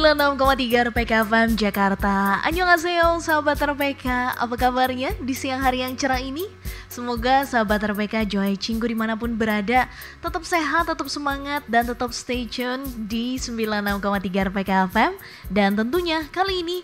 96,3 0.00 0.88
RPK 0.88 1.28
FM 1.28 1.60
Jakarta. 1.60 2.40
Annyeonghaseyo 2.48 3.20
sahabat 3.20 3.60
RPK 3.60 4.32
Apa 4.32 4.56
kabarnya 4.56 5.12
di 5.20 5.36
siang 5.36 5.60
hari 5.60 5.84
yang 5.84 5.92
cerah 5.92 6.16
ini? 6.16 6.48
Semoga 6.88 7.44
sahabat 7.44 7.84
RPK 7.92 8.24
Joy 8.24 8.56
Cinggu 8.56 8.88
di 8.88 8.96
mana 8.96 9.12
pun 9.20 9.36
berada 9.36 9.92
Tetap 10.24 10.40
sehat, 10.48 10.88
tetap 10.88 11.04
semangat 11.12 11.68
dan 11.68 11.84
tetap 11.84 12.16
stay 12.16 12.48
tune 12.48 12.80
di 13.12 13.36
96,3 13.36 14.48
RPK 14.48 14.70
FM 14.88 15.12
Dan 15.52 15.76
tentunya 15.76 16.24
kali 16.32 16.64
ini 16.64 16.80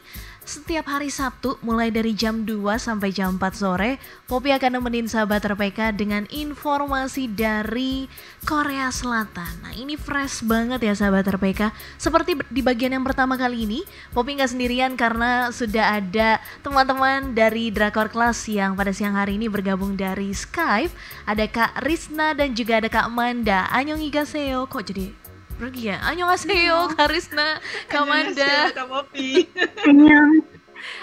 setiap 0.46 0.86
hari 0.86 1.10
Sabtu 1.10 1.58
mulai 1.66 1.90
dari 1.90 2.14
jam 2.14 2.46
2 2.46 2.78
sampai 2.78 3.10
jam 3.10 3.34
4 3.34 3.42
sore, 3.50 3.98
Poppy 4.30 4.54
akan 4.54 4.78
nemenin 4.78 5.10
sahabat 5.10 5.42
RPK 5.42 5.98
dengan 5.98 6.22
informasi 6.30 7.26
dari 7.26 8.06
Korea 8.46 8.94
Selatan. 8.94 9.66
Nah 9.66 9.74
ini 9.74 9.98
fresh 9.98 10.46
banget 10.46 10.86
ya 10.86 10.94
sahabat 10.94 11.26
RPK. 11.26 11.74
Seperti 11.98 12.38
di 12.46 12.62
bagian 12.62 12.94
yang 12.94 13.02
pertama 13.02 13.34
kali 13.34 13.66
ini, 13.66 13.82
Poppy 14.14 14.38
nggak 14.38 14.54
sendirian 14.54 14.94
karena 14.94 15.50
sudah 15.50 15.98
ada 15.98 16.38
teman-teman 16.62 17.34
dari 17.34 17.74
Drakor 17.74 18.08
Class 18.14 18.46
yang 18.46 18.78
pada 18.78 18.94
siang 18.94 19.18
hari 19.18 19.42
ini 19.42 19.50
bergabung 19.50 19.98
dari 19.98 20.30
Skype. 20.30 20.94
Ada 21.26 21.50
Kak 21.50 21.82
Risna 21.82 22.38
dan 22.38 22.54
juga 22.54 22.78
ada 22.78 22.86
Kak 22.86 23.10
Manda. 23.10 23.66
Annyeonghaseyo. 23.74 24.70
Kok 24.70 24.84
jadi 24.86 25.25
pergi 25.56 25.90
ya? 25.90 25.96
Annyeonghaseyo, 26.04 26.92
Karisna, 26.94 27.58
Kamanda. 27.88 28.70
Kak 28.76 28.86
Popi. 28.86 29.48
Annyeong. 29.88 30.44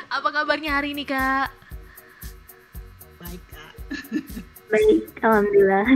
Apa 0.07 0.29
kabarnya 0.29 0.77
hari 0.77 0.93
ini, 0.93 1.03
Kak? 1.03 1.49
Baik, 3.17 3.43
Kak. 3.49 3.73
Baik, 4.69 5.09
alhamdulillah. 5.19 5.87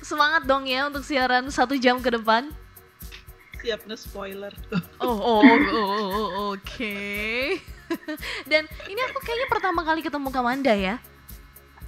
Semangat 0.00 0.48
dong 0.48 0.64
ya 0.64 0.88
untuk 0.88 1.04
siaran 1.04 1.52
satu 1.52 1.76
jam 1.76 2.00
ke 2.00 2.08
depan. 2.08 2.48
Siap 3.60 3.84
nge-spoiler. 3.84 4.54
Oh, 5.02 5.12
oh, 5.12 5.42
oh, 5.44 5.58
oh, 5.74 5.88
oh, 6.08 6.28
oke. 6.56 6.96
Dan 8.50 8.64
ini 8.88 9.00
aku 9.10 9.18
kayaknya 9.20 9.48
pertama 9.52 9.80
kali 9.84 10.00
ketemu 10.00 10.28
Kamanda 10.32 10.72
ya. 10.72 10.96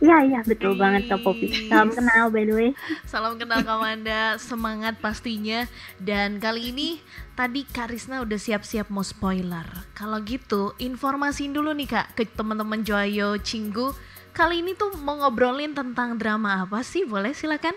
Iya, 0.01 0.17
iya, 0.25 0.41
betul 0.41 0.81
banget 0.81 1.13
Kak 1.13 1.21
Popi. 1.21 1.69
Salam 1.69 1.93
kenal 1.93 2.33
by 2.33 2.49
the 2.49 2.55
way. 2.57 2.71
Salam 3.05 3.37
kenal 3.37 3.61
Kamanda, 3.61 4.41
semangat 4.41 4.97
pastinya. 4.97 5.69
Dan 6.01 6.41
kali 6.41 6.73
ini 6.73 7.05
tadi 7.37 7.69
Kak 7.69 7.93
Risna 7.93 8.25
udah 8.25 8.41
siap-siap 8.41 8.89
mau 8.89 9.05
spoiler. 9.05 9.69
Kalau 9.93 10.17
gitu, 10.25 10.73
informasiin 10.81 11.53
dulu 11.53 11.77
nih 11.77 11.89
Kak 11.93 12.17
ke 12.17 12.25
teman-teman 12.25 12.81
Joyo 12.81 13.37
Cinggu. 13.45 13.93
Kali 14.33 14.65
ini 14.65 14.73
tuh 14.73 14.97
mau 15.05 15.21
ngobrolin 15.21 15.77
tentang 15.77 16.17
drama 16.17 16.65
apa 16.65 16.81
sih? 16.81 17.05
Boleh 17.05 17.37
silakan. 17.37 17.77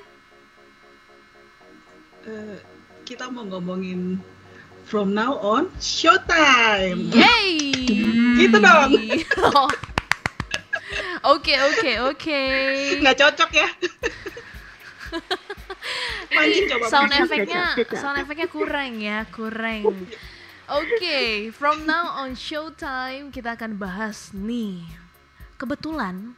Eh, 2.24 2.58
kita 3.04 3.28
mau 3.28 3.44
ngomongin 3.44 4.16
from 4.88 5.12
now 5.12 5.36
on 5.44 5.68
showtime. 5.84 7.12
Yeay! 7.12 7.76
Gitu 8.40 8.58
dong. 8.64 8.96
Oke, 11.24 11.56
oke, 11.56 11.92
oke. 12.12 12.42
Nggak 13.00 13.16
cocok 13.16 13.52
ya? 13.56 13.68
Mancing 16.36 16.68
coba. 16.68 16.86
Sound 16.92 17.12
efeknya 17.16 17.64
sound 17.96 18.20
efeknya 18.20 18.48
kurang 18.52 19.00
ya 19.00 19.24
kurang. 19.32 19.88
Oke 20.68 21.48
from 21.56 21.88
now 21.88 22.24
on 22.24 22.36
showtime 22.36 23.32
kita 23.32 23.56
akan 23.56 23.80
bahas 23.80 24.36
nih. 24.36 24.84
Kebetulan 25.56 26.36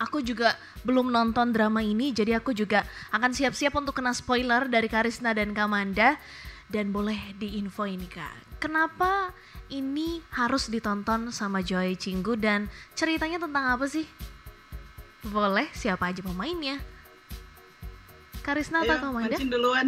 aku 0.00 0.24
juga 0.24 0.56
belum 0.80 1.12
nonton 1.12 1.52
drama 1.52 1.84
ini 1.84 2.16
jadi 2.16 2.40
aku 2.40 2.56
juga 2.56 2.88
akan 3.12 3.36
siap-siap 3.36 3.76
untuk 3.76 4.00
kena 4.00 4.16
spoiler 4.16 4.64
dari 4.64 4.88
Karisna 4.88 5.36
dan 5.36 5.52
Kamanda. 5.52 6.16
Dan 6.70 6.94
boleh 6.94 7.34
diinfo 7.34 7.82
ini 7.82 8.06
kak. 8.06 8.62
Kenapa 8.62 9.34
ini 9.70 10.20
harus 10.30 10.66
ditonton 10.66 11.30
sama 11.30 11.62
Joy 11.62 11.94
Cinggu 11.94 12.34
dan 12.34 12.66
ceritanya 12.92 13.38
tentang 13.38 13.64
apa 13.70 13.86
sih 13.86 14.06
boleh 15.22 15.68
siapa 15.70 16.10
aja 16.10 16.20
pemainnya 16.20 16.80
Karisna 18.40 18.82
atau 18.82 18.96
Kamanda 18.98 19.36
mancing 19.36 19.52
duluan. 19.52 19.86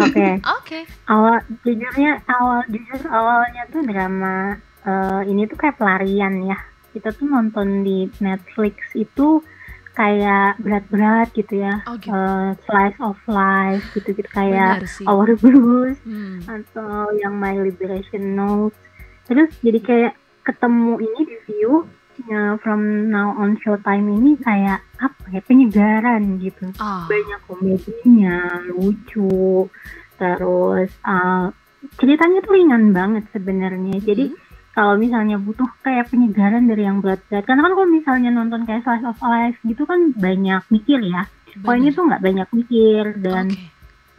Oke. 0.00 0.40
Oke. 0.56 0.78
Awal 1.04 1.44
jujurnya 1.62 2.24
awal 2.26 2.64
jujur 2.66 3.00
awalnya 3.06 3.62
tuh 3.68 3.84
drama 3.84 4.56
eh, 4.82 5.20
ini 5.28 5.44
tuh 5.44 5.60
kayak 5.60 5.76
pelarian 5.76 6.48
ya. 6.48 6.56
Kita 6.96 7.12
tuh 7.12 7.28
nonton 7.28 7.84
di 7.84 8.08
Netflix 8.24 8.88
itu 8.96 9.44
kayak 9.92 10.58
berat-berat 10.58 11.28
gitu 11.36 11.60
ya. 11.60 11.84
Oh, 11.84 12.00
gitu. 12.00 12.08
Eh, 12.08 12.48
slice 12.64 12.98
of 13.04 13.20
life 13.28 13.84
gitu-gitu 13.92 14.32
kayak. 14.32 14.80
Our 15.04 15.36
Blues 15.36 16.00
Hmm. 16.08 16.40
atau 16.48 17.12
yang 17.20 17.36
My 17.36 17.52
Liberation 17.60 18.32
Notes. 18.32 18.80
Terus 19.24 19.50
jadi 19.60 19.78
kayak 19.80 20.12
ketemu 20.42 21.00
ini 21.00 21.20
di 21.24 21.36
view 21.46 21.88
ya, 22.24 22.54
from 22.60 22.80
now 23.08 23.32
on 23.34 23.56
showtime 23.58 24.06
ini 24.12 24.36
kayak 24.38 24.84
apa 24.96 25.24
ya 25.30 25.40
penyegaran 25.40 26.36
gitu 26.38 26.68
Ah. 26.76 27.08
banyak 27.08 27.40
komedinya 27.44 28.38
lucu 28.68 29.66
terus 30.14 30.94
uh, 31.02 31.50
ceritanya 31.96 32.38
tuh 32.40 32.54
ringan 32.54 32.94
banget 32.94 33.26
sebenarnya 33.28 33.98
jadi 33.98 34.30
Mhm. 34.30 34.36
kalau 34.70 34.94
misalnya 34.94 35.36
butuh 35.36 35.66
kayak 35.80 36.06
penyegaran 36.06 36.64
dari 36.64 36.86
yang 36.86 37.02
berat-berat 37.02 37.42
karena 37.42 37.62
kan 37.62 37.72
kalau 37.74 37.88
misalnya 37.88 38.30
nonton 38.30 38.62
kayak 38.62 38.86
slice 38.86 39.02
of 39.02 39.18
life 39.20 39.58
gitu 39.62 39.82
kan 39.82 40.14
banyak 40.14 40.62
mikir 40.70 41.02
ya 41.02 41.26
kalau 41.56 41.76
ini 41.76 41.90
tuh 41.90 42.04
nggak 42.04 42.22
banyak 42.22 42.48
mikir 42.52 43.04
dan 43.18 43.50
Oke. 43.50 43.64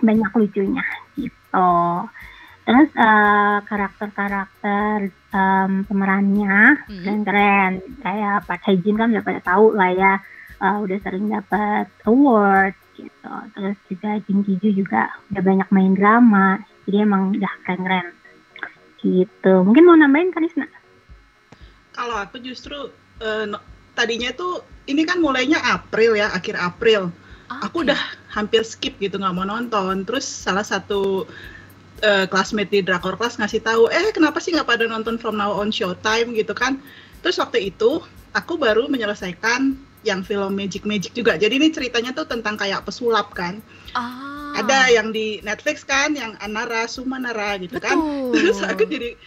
banyak 0.01 0.31
lucunya 0.31 0.83
gitu. 1.15 1.71
Terus 2.65 2.89
eh, 2.91 3.57
karakter-karakter 3.61 4.97
em, 5.31 5.71
pemerannya 5.85 6.81
Mhm. 6.89 7.01
keren-keren. 7.05 7.71
Kayak 8.01 8.49
Park 8.49 8.61
Hae 8.65 8.81
Jin 8.81 8.97
kan 8.97 9.13
udah 9.13 9.21
pada 9.21 9.41
tahu 9.41 9.77
lah 9.77 9.91
ya, 9.93 10.13
eh, 10.59 10.77
udah 10.81 10.97
sering 11.05 11.29
dapat 11.29 11.85
award 12.09 12.73
gitu. 12.97 13.33
Terus 13.53 13.77
juga 13.85 14.17
Jin 14.25 14.41
Ki 14.41 14.57
Joo 14.57 14.81
juga 14.81 15.13
udah 15.29 15.43
banyak 15.45 15.69
main 15.69 15.93
drama. 15.93 16.57
Jadi 16.89 16.97
emang 16.99 17.37
udah 17.37 17.53
keren-keren. 17.65 18.07
Gitu. 18.97 19.53
Mungkin 19.61 19.85
mau 19.85 19.93
nambahin 19.93 20.33
Karisna? 20.33 20.65
Kalau 21.93 22.17
aku 22.17 22.41
justru 22.41 22.89
eh, 23.21 23.45
no- 23.45 23.63
tadinya 23.93 24.33
tuh 24.33 24.59
ini 24.89 25.05
kan 25.05 25.21
mulainya 25.21 25.61
April 25.71 26.17
ya, 26.17 26.33
akhir 26.33 26.57
April. 26.57 27.13
Aku 27.61 27.85
Oke. 27.85 27.87
udah 27.87 27.99
hampir 28.33 28.65
skip 28.65 28.97
gitu 28.97 29.21
nggak 29.21 29.37
mau 29.37 29.45
nonton. 29.45 30.01
Terus 30.03 30.25
salah 30.25 30.65
satu 30.65 31.29
eh, 32.01 32.25
classmate 32.27 32.71
di 32.71 32.79
Drakor 32.83 33.15
Class 33.15 33.39
ngasih 33.39 33.63
tahu, 33.63 33.87
eh 33.91 34.11
kenapa 34.11 34.41
sih 34.43 34.51
nggak 34.51 34.67
pada 34.67 34.83
nonton 34.89 35.15
From 35.15 35.39
Now 35.39 35.55
On 35.55 35.71
Showtime 35.71 36.35
gitu 36.35 36.51
kan? 36.51 36.81
Terus 37.23 37.39
waktu 37.39 37.71
itu 37.71 38.03
aku 38.35 38.59
baru 38.59 38.91
menyelesaikan 38.91 39.75
yang 40.05 40.21
film 40.21 40.53
Magic 40.53 40.85
Magic 40.85 41.17
juga. 41.17 41.33
Jadi 41.35 41.57
ini 41.57 41.73
ceritanya 41.73 42.13
tuh 42.13 42.29
tentang 42.29 42.55
kayak 42.55 42.85
pesulap 42.85 43.33
kan. 43.33 43.59
Ah. 43.97 44.61
Ada 44.61 44.93
yang 44.93 45.09
di 45.11 45.41
Netflix 45.41 45.81
kan, 45.83 46.13
yang 46.13 46.37
Anara 46.39 46.85
Sumanara 46.85 47.57
gitu 47.57 47.81
kan. 47.81 47.97
Betul. 47.97 48.31
Terus 48.37 48.59
aku 48.61 48.83
jadi 48.85 49.17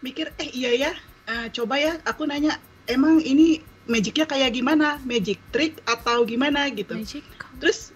mikir, 0.00 0.30
eh 0.40 0.48
iya 0.54 0.70
ya, 0.72 0.92
eh, 1.28 1.46
coba 1.52 1.76
ya 1.76 1.98
aku 2.06 2.24
nanya, 2.24 2.56
emang 2.88 3.20
ini 3.20 3.60
magicnya 3.90 4.24
kayak 4.24 4.54
gimana? 4.54 5.02
Magic 5.02 5.42
trick 5.50 5.82
atau 5.84 6.22
gimana 6.24 6.70
gitu? 6.70 6.94
Magic. 6.96 7.26
Terus 7.58 7.92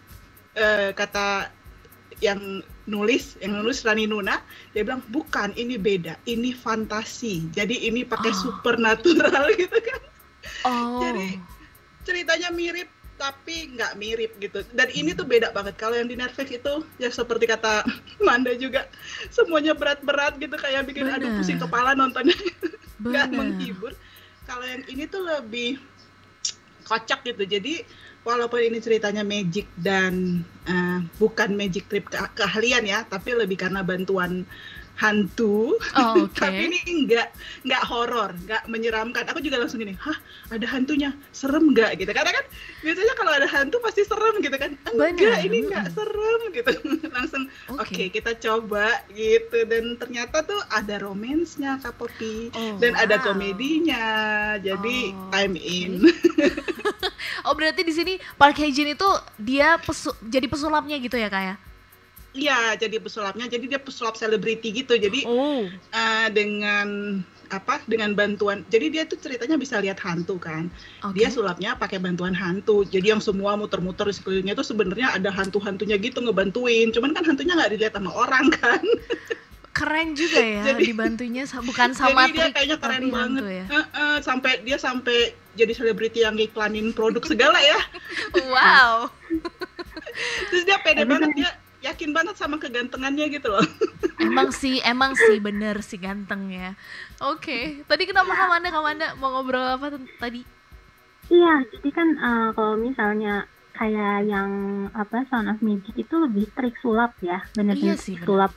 eh, 0.59 0.91
kata 0.93 1.49
yang 2.19 2.61
nulis, 2.85 3.41
yang 3.41 3.57
nulis 3.57 3.81
Rani 3.83 4.05
Nuna, 4.05 4.41
dia 4.77 4.85
bilang 4.85 5.01
bukan, 5.09 5.57
ini 5.57 5.81
beda, 5.81 6.21
ini 6.29 6.53
fantasi. 6.53 7.49
Jadi 7.53 7.89
ini 7.89 8.05
pakai 8.05 8.33
Oh. 8.33 8.39
supernatural 8.39 9.45
gitu 9.61 9.79
kan. 9.81 10.01
Oh. 10.65 11.01
Jadi 11.01 11.41
ceritanya 12.05 12.53
mirip 12.53 12.89
tapi 13.15 13.73
nggak 13.73 13.95
mirip 13.97 14.33
gitu. 14.37 14.61
Dan 14.75 14.91
ini 14.93 15.15
tuh 15.15 15.25
beda 15.25 15.55
banget. 15.55 15.79
Kalau 15.79 15.95
yang 15.97 16.11
di 16.11 16.19
Netflix 16.19 16.51
itu 16.51 16.85
ya 16.99 17.09
seperti 17.09 17.47
kata 17.47 17.87
Manda 18.27 18.53
juga 18.59 18.91
semuanya 19.31 19.73
berat-berat 19.73 20.37
gitu 20.37 20.59
kayak 20.59 20.85
bikin 20.85 21.09
aduh 21.09 21.31
Bener. 21.31 21.39
pusing 21.41 21.61
kepala 21.63 21.95
nontonnya 21.95 22.35
nggak 23.07 23.33
menghibur. 23.33 23.95
Kalau 24.45 24.67
yang 24.67 24.85
ini 24.93 25.09
tuh 25.09 25.25
lebih 25.25 25.81
kocak 26.85 27.25
gitu. 27.25 27.49
Jadi 27.49 27.81
walaupun 28.25 28.61
ini 28.65 28.81
ceritanya 28.81 29.23
magic 29.23 29.69
dan 29.77 30.43
eh, 30.67 30.99
bukan 31.21 31.53
magic 31.55 31.87
trip 31.87 32.09
ke 32.09 32.19
keahlian 32.35 32.83
ya, 32.89 33.05
tapi 33.05 33.37
lebih 33.37 33.61
karena 33.61 33.85
bantuan 33.85 34.49
hantu. 34.95 35.75
Oh, 35.97 36.15
Oke. 36.27 36.39
Tapi 36.39 36.71
ini 36.71 36.79
nggak 37.07 37.29
nggak 37.67 37.83
horor, 37.87 38.31
nggak 38.47 38.63
menyeramkan. 38.67 39.27
Aku 39.31 39.43
juga 39.43 39.59
langsung 39.59 39.83
gini, 39.83 39.95
hah 39.99 40.19
ada 40.51 40.67
hantunya, 40.71 41.11
serem 41.31 41.75
nggak 41.75 41.99
gitu? 41.99 42.11
Karena 42.11 42.31
kan 42.31 42.45
biasanya 42.81 43.15
kalau 43.19 43.33
ada 43.35 43.49
hantu 43.51 43.77
pasti 43.83 44.07
serem 44.07 44.39
gitu 44.39 44.55
kan? 44.55 44.71
Enggak, 44.91 45.11
Benar, 45.19 45.39
ini 45.47 45.59
nggak 45.67 45.87
serem 45.93 46.41
gitu. 46.53 46.73
langsung, 47.15 47.43
oke 47.75 47.83
Oke. 47.85 48.05
kita 48.11 48.33
coba 48.39 49.03
gitu. 49.11 49.59
Dan 49.67 49.99
ternyata 49.99 50.43
tuh 50.43 50.61
ada 50.71 50.99
romansnya 50.99 51.79
Kak 51.83 51.99
Popi. 51.99 52.51
Oh, 52.55 52.79
Dan 52.79 52.95
ada 52.95 53.19
wow. 53.19 53.33
komedinya, 53.33 54.05
jadi 54.59 54.99
Oh, 55.15 55.37
I'm 55.37 55.55
in. 55.59 56.03
Oh 57.45 57.53
berarti 57.53 57.85
di 57.85 57.93
sini 57.93 58.17
Park 58.41 58.57
Hae 58.57 58.73
Jin 58.73 58.97
itu 58.97 59.09
dia 59.37 59.77
pesu- 59.77 60.17
jadi 60.25 60.49
pesulapnya 60.49 60.97
gitu 60.97 61.17
ya 61.17 61.29
kak 61.29 61.43
ya? 61.45 61.55
Iya, 62.35 62.75
jadi 62.77 62.99
pesulapnya. 62.99 63.47
Jadi 63.47 63.65
dia 63.67 63.79
pesulap 63.79 64.15
selebriti 64.15 64.75
gitu. 64.75 64.95
Jadi 64.95 65.23
Oh. 65.25 65.65
eh, 65.71 66.29
dengan 66.29 67.23
apa? 67.47 67.79
Dengan 67.87 68.11
bantuan. 68.13 68.67
Jadi 68.67 68.87
dia 68.91 69.07
tuh 69.07 69.15
ceritanya 69.17 69.55
bisa 69.55 69.79
lihat 69.79 70.03
hantu 70.03 70.37
kan. 70.37 70.67
Oke. 71.01 71.15
Dia 71.15 71.31
sulapnya 71.31 71.79
pakai 71.79 72.03
bantuan 72.03 72.35
hantu. 72.35 72.83
Jadi 72.83 73.15
yang 73.15 73.23
semua 73.23 73.55
muter-muter 73.55 74.05
di 74.05 74.15
sekelilingnya 74.15 74.53
itu 74.53 74.67
sebenarnya 74.67 75.15
ada 75.15 75.31
hantu-hantunya 75.31 75.95
gitu 75.97 76.19
ngebantuin. 76.19 76.91
Cuman 76.91 77.15
kan 77.15 77.23
hantunya 77.23 77.55
nggak 77.55 77.71
dilihat 77.71 77.95
sama 77.95 78.11
orang 78.11 78.51
kan. 78.51 78.83
Keren 79.71 80.15
juga 80.15 80.39
ya 80.39 80.63
Jadi- 80.75 80.91
dibantunya 80.91 81.43
bukan 81.47 81.95
sama 81.95 82.27
Jadi 82.27 82.35
dia 82.35 82.47
kayaknya 82.51 82.79
keren 82.83 83.05
banget. 83.11 83.43
hantu 83.43 83.47
ya. 83.47 83.65
Heeh, 83.71 84.15
sampai 84.23 84.53
dia 84.63 84.77
sampai 84.77 85.19
jadi 85.55 85.71
selebriti 85.71 86.27
yang 86.27 86.35
iklanin 86.35 86.91
produk 86.91 87.23
segala 87.23 87.63
ya. 87.63 87.79
Wow. 88.51 89.07
Terus 90.51 90.63
dia 90.63 90.79
pede 90.83 91.07
banget 91.07 91.31
dia 91.35 91.51
yakin 91.85 92.11
banget 92.17 92.35
sama 92.41 92.57
kegantengannya 92.57 93.29
gitu 93.29 93.53
loh. 93.53 93.61
Emang 94.25 94.49
sih, 94.57 94.81
emang 94.81 95.13
sih 95.13 95.37
bener 95.43 95.85
sih 95.85 96.01
ganteng 96.01 96.49
ya. 96.49 96.73
Oke, 97.21 97.85
tadi 97.85 98.09
kenapa 98.09 98.33
Kamanda 98.33 98.69
Kamanda 98.73 99.07
mau 99.21 99.37
ngobrol 99.37 99.69
apa 99.69 99.93
tadi? 100.17 100.41
Iya, 101.29 101.61
jadi 101.77 101.89
kan 101.93 102.09
eh, 102.17 102.49
kalau 102.57 102.75
misalnya 102.81 103.45
kayak 103.75 104.25
yang 104.25 104.51
apa 104.95 105.27
Sound 105.29 105.51
of 105.51 105.61
Magic 105.61 105.93
itu 105.99 106.15
lebih 106.15 106.47
trik 106.55 106.79
sulap 106.81 107.13
ya, 107.21 107.43
Iya 107.43 107.53
benar-benar 107.59 107.99
sih, 108.01 108.17
sulap. 108.23 108.53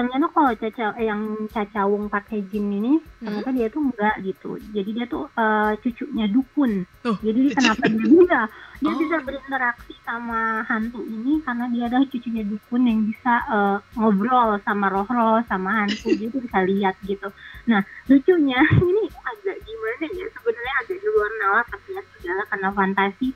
Ternyata 0.00 0.32
kalau 0.32 0.48
caca 0.56 0.96
eh, 0.96 1.04
yang 1.04 1.20
cacawung 1.52 2.08
pakai 2.08 2.40
jin 2.48 2.72
ini, 2.72 2.92
ternyata 3.20 3.52
dia 3.52 3.68
tuh 3.68 3.84
enggak 3.84 4.16
gitu. 4.24 4.56
Jadi 4.72 4.90
dia 4.96 5.04
tuh 5.04 5.28
eh, 5.28 5.76
cucunya 5.76 6.24
dukun. 6.24 6.88
Oh, 7.04 7.20
Jadi 7.20 7.52
kenapa 7.52 7.84
dia 7.84 8.00
bisa? 8.00 8.40
Dia 8.80 8.88
Oh. 8.88 8.96
bisa 8.96 9.20
berinteraksi 9.20 9.92
sama 10.00 10.64
hantu 10.64 11.04
ini 11.04 11.44
karena 11.44 11.68
dia 11.68 11.84
adalah 11.84 12.08
cucunya 12.08 12.48
dukun 12.48 12.82
yang 12.88 13.04
bisa 13.04 13.34
eh, 13.44 13.76
ngobrol 13.92 14.56
sama 14.64 14.88
roh-roh, 14.88 15.44
sama 15.44 15.84
hantu. 15.84 16.16
Jadi 16.16 16.32
bisa 16.32 16.64
lihat 16.64 16.96
gitu. 17.04 17.28
Nah, 17.68 17.84
lucunya 18.08 18.56
ini 18.88 19.04
agak 19.04 19.56
gimana 19.60 20.04
ya 20.16 20.26
sebenarnya 20.32 20.74
agak 20.80 20.96
di 20.96 21.06
luar 21.06 21.30
nalar 21.36 21.64
tapi 21.68 21.88
ya 21.92 22.02
segala 22.16 22.42
karena 22.48 22.68
fantasi 22.72 23.28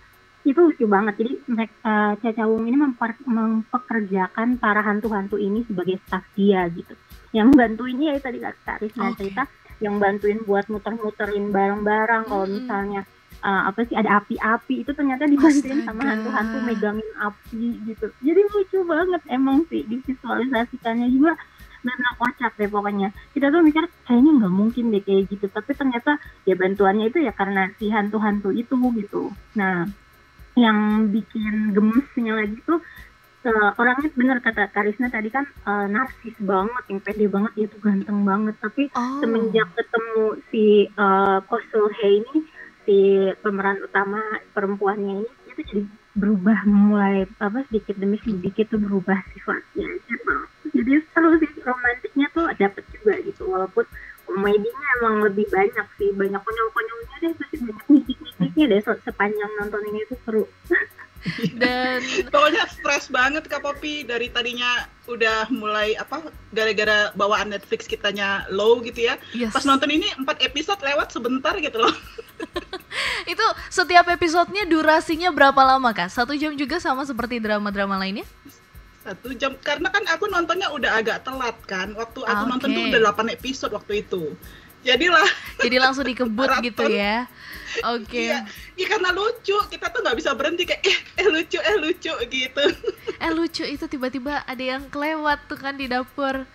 itu 0.44 0.60
lucu 0.60 0.84
banget. 0.84 1.14
Jadi 1.24 1.32
mereka 1.48 2.16
Cacawung 2.20 2.68
ini 2.68 2.76
memper- 2.76 3.24
mempekerjakan 3.24 4.60
para 4.60 4.84
hantu-hantu 4.84 5.40
ini 5.40 5.64
sebagai 5.64 5.96
staff 6.04 6.24
dia 6.36 6.68
gitu. 6.68 6.92
Yang 7.32 7.48
bantuin 7.56 7.98
ya 7.98 8.20
tadi 8.20 8.38
kak 8.38 8.78
Risna 8.78 9.10
Oke. 9.10 9.18
cerita 9.24 9.42
yang 9.82 9.98
bantuin 9.98 10.38
buat 10.44 10.68
muter-muterin 10.70 11.50
barang-barang. 11.50 12.22
Kalau 12.30 12.46
Mm-mm. 12.46 12.56
misalnya 12.62 13.00
uh, 13.42 13.72
apa 13.72 13.88
sih 13.88 13.96
ada 13.98 14.22
api-api 14.22 14.86
itu 14.86 14.90
ternyata 14.94 15.26
dibantuin 15.26 15.82
Astaga. 15.82 15.88
sama 15.90 16.02
hantu-hantu 16.12 16.56
megangin 16.62 17.10
api 17.18 17.64
gitu. 17.90 18.06
Jadi 18.22 18.40
lucu 18.44 18.78
banget 18.86 19.22
emang 19.32 19.66
sih 19.66 19.82
divisualisasikannya. 19.82 21.08
Juga 21.10 21.34
benar 21.84 22.16
kocak 22.16 22.52
deh 22.56 22.68
pokoknya. 22.70 23.08
Kita 23.32 23.52
tuh 23.52 23.60
mikir 23.60 23.84
kayaknya 24.06 24.30
nggak 24.44 24.54
mungkin 24.54 24.84
deh 24.92 25.02
kayak 25.02 25.26
gitu. 25.32 25.46
Tapi 25.48 25.72
ternyata 25.72 26.20
ya 26.44 26.54
bantuannya 26.54 27.10
itu 27.10 27.18
ya 27.24 27.32
karena 27.32 27.72
si 27.80 27.88
hantu-hantu 27.90 28.54
itu 28.54 28.76
gitu. 29.00 29.32
Nah 29.58 30.03
yang 30.54 31.10
bikin 31.10 31.74
gemesnya 31.74 32.32
lagi 32.38 32.58
tuh 32.62 32.78
eh, 33.44 33.70
orangnya 33.76 34.08
bener 34.14 34.38
kata 34.40 34.70
Karisna 34.70 35.10
tadi 35.10 35.28
kan 35.28 35.44
eh, 35.46 35.86
narsis 35.90 36.36
banget 36.40 36.84
yang 36.88 37.00
pede 37.02 37.26
banget 37.26 37.52
dia 37.58 37.66
tuh 37.68 37.80
ganteng 37.82 38.22
banget. 38.22 38.54
Tapi 38.62 38.88
Oh. 38.94 39.18
semenjak 39.20 39.68
ketemu 39.74 40.38
si 40.48 40.64
uh, 40.94 41.38
Kosul 41.50 41.90
Hei 41.98 42.22
ini 42.22 42.38
si 42.84 42.98
pemeran 43.40 43.80
utama 43.82 44.20
perempuannya 44.54 45.24
ini 45.24 45.30
dia 45.44 45.52
tuh 45.56 45.64
jadi 45.66 45.82
berubah 46.14 46.58
mulai 46.70 47.26
apa 47.42 47.66
sedikit 47.66 47.98
demi 47.98 48.22
sedikit 48.22 48.70
tuh 48.70 48.78
berubah 48.78 49.18
sifatnya. 49.34 49.88
Jadi 50.70 50.90
seru 51.10 51.38
sih 51.42 51.50
romantisnya 51.62 52.26
tuh 52.30 52.46
dapet 52.54 52.84
juga 52.94 53.18
gitu. 53.22 53.50
Walaupun 53.50 53.86
komedinya 54.26 54.88
emang 55.02 55.26
lebih 55.26 55.46
banyak 55.50 55.86
sih 55.98 56.10
banyak 56.14 56.38
banyak 56.38 56.66
mikik-mikiknya 58.64 58.68
deh 58.70 58.80
se- 58.82 59.02
sepanjang 59.04 59.50
nonton 59.58 59.80
ini 59.84 60.00
tuh 60.04 60.18
seru 60.20 60.44
Dan 61.56 62.04
Pokoknya 62.28 62.68
stres 62.68 63.08
banget 63.08 63.48
Kak 63.48 63.64
Popi 63.64 64.04
dari 64.04 64.28
tadinya 64.28 64.84
udah 65.08 65.48
mulai 65.48 65.96
apa 65.96 66.20
gara-gara 66.52 67.16
bawaan 67.16 67.48
Netflix 67.48 67.84
kitanya 67.84 68.44
low 68.48 68.76
gitu 68.80 69.08
ya. 69.08 69.16
yes, 69.32 69.48
Pas 69.48 69.64
nonton 69.64 69.88
ini 69.88 70.04
empat 70.14 70.44
episode 70.44 70.84
lewat 70.84 71.16
sebentar 71.16 71.56
gitu 71.56 71.80
loh. 71.80 71.88
itu 73.32 73.40
setiap 73.72 74.04
episodenya 74.04 74.68
durasinya 74.68 75.32
berapa 75.32 75.56
lama 75.56 75.96
kak? 75.96 76.12
Satu 76.12 76.36
jam 76.36 76.52
juga 76.52 76.76
sama 76.76 77.08
seperti 77.08 77.40
drama-drama 77.40 77.96
lainnya? 77.96 78.28
Satu 79.00 79.32
jam 79.32 79.56
karena 79.58 79.88
kan 79.88 80.04
aku 80.04 80.28
nontonnya 80.28 80.68
udah 80.76 81.00
agak 81.00 81.24
telat 81.24 81.56
kan. 81.64 81.96
Waktu 81.96 82.20
aku 82.20 82.42
Ah, 82.44 82.48
nonton 82.48 82.68
tuh 82.68 82.84
udah 82.92 83.00
8 83.00 83.32
episode 83.32 83.72
waktu 83.72 84.04
itu. 84.04 84.36
Jadilah 84.84 85.28
Jadi 85.58 85.76
langsung 85.76 86.04
dikebut 86.04 86.44
Maraton. 86.46 86.62
gitu 86.62 86.84
ya? 86.86 87.24
Oke. 87.82 88.30
Iya, 88.30 88.46
iya 88.76 88.86
karena 88.86 89.10
lucu, 89.10 89.56
kita 89.66 89.88
tuh 89.88 89.98
nggak 89.98 90.14
bisa 90.14 90.30
berhenti 90.30 90.62
kayak 90.62 90.84
eh, 90.84 90.94
eh 91.18 91.26
lucu, 91.26 91.58
eh 91.58 91.76
lucu 91.76 92.12
gitu. 92.28 92.64
Eh 93.16 93.30
lucu 93.30 93.64
itu 93.64 93.84
tiba-tiba 93.84 94.44
ada 94.44 94.62
yang 94.62 94.86
kelewat 94.86 95.42
tuh 95.44 95.56
kan 95.56 95.74
di 95.74 95.88
dapur. 95.88 96.46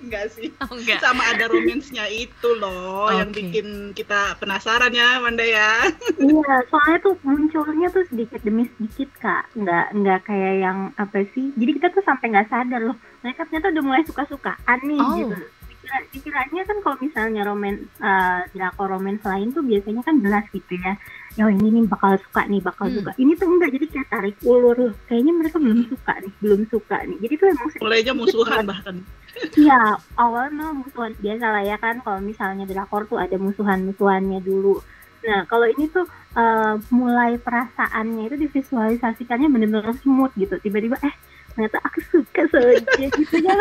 Enggak 0.00 0.24
sih. 0.30 0.52
Oh 0.60 0.68
enggak. 0.70 1.00
Sama 1.00 1.24
ada 1.26 1.44
romansnya 1.46 2.04
itu 2.06 2.48
loh 2.54 3.08
yang 3.10 3.28
Oke. 3.28 3.40
bikin 3.40 3.66
kita 3.92 4.36
penasaran 4.36 4.92
ya, 4.92 5.16
Manda 5.18 5.40
ya. 5.40 5.88
Iya, 6.14 6.54
soalnya 6.68 6.98
tuh 7.02 7.16
munculnya 7.20 7.88
tuh 7.88 8.04
sedikit 8.06 8.40
demi 8.40 8.68
sedikit 8.70 9.08
kak, 9.18 9.48
nggak 9.52 9.86
nggak 9.92 10.20
kayak 10.24 10.54
yang 10.60 10.78
apa 10.96 11.24
sih? 11.32 11.52
Jadi 11.52 11.70
kita 11.74 11.88
tuh 11.90 12.00
sampai 12.00 12.32
nggak 12.32 12.48
sadar 12.48 12.80
loh, 12.82 12.96
mereka 13.20 13.44
ternyata 13.44 13.72
udah 13.72 13.82
mulai 13.82 14.02
suka-sukaan 14.04 14.78
nih 14.82 15.00
Oh. 15.00 15.16
gitu. 15.18 15.36
Dikira, 15.94 16.10
dikiranya 16.10 16.62
kan 16.66 16.76
kalau 16.82 16.96
misalnya 16.98 17.42
roman 17.46 17.86
uh, 18.02 18.42
drakor 18.50 18.90
romance 18.90 19.22
lain 19.22 19.54
tuh 19.54 19.62
biasanya 19.62 20.02
kan 20.02 20.18
jelas 20.18 20.42
gitu 20.50 20.74
ya. 20.74 20.98
Ya 21.34 21.50
ini 21.50 21.70
nih 21.70 21.84
bakal 21.86 22.18
suka 22.18 22.46
nih, 22.46 22.62
bakal 22.62 22.90
Hmm. 22.90 22.98
suka. 22.98 23.10
Ini 23.14 23.32
tuh 23.38 23.46
enggak, 23.46 23.70
jadi 23.74 23.86
kayak 23.90 24.08
tarik 24.10 24.36
ulur 24.42 24.74
loh. 24.74 24.94
Kayaknya 25.06 25.32
mereka 25.34 25.56
belum 25.62 25.80
suka 25.86 26.12
nih, 26.18 26.32
belum 26.42 26.60
suka 26.70 26.96
nih. 27.06 27.16
Jadi 27.22 27.34
tuh 27.38 27.46
emang 27.50 27.68
Mulainya 27.78 28.12
musuhan 28.14 28.62
bahkan. 28.66 28.96
Iya, 29.54 29.82
awalnya 30.14 30.66
musuhan 30.70 31.12
biasa 31.18 31.46
lah 31.50 31.62
ya 31.66 31.76
kan 31.78 31.98
kalau 32.02 32.18
misalnya 32.22 32.64
drakor 32.66 33.06
tuh 33.06 33.18
ada 33.18 33.34
musuhan-musuhannya 33.34 34.38
dulu. 34.42 34.78
Nah, 35.26 35.42
kalau 35.46 35.66
ini 35.66 35.90
tuh 35.90 36.06
eh, 36.34 36.74
mulai 36.90 37.38
perasaannya 37.38 38.30
itu 38.30 38.36
divisualisasikannya 38.46 39.46
bener-bener 39.50 39.94
smooth 40.02 40.30
gitu. 40.38 40.58
Tiba-tiba 40.58 40.98
eh 41.02 41.14
ternyata 41.54 41.78
aku 41.86 41.98
suka 42.10 42.42
sama 42.50 42.74
dia 42.98 43.08
gitu 43.14 43.36
ya. 43.38 43.56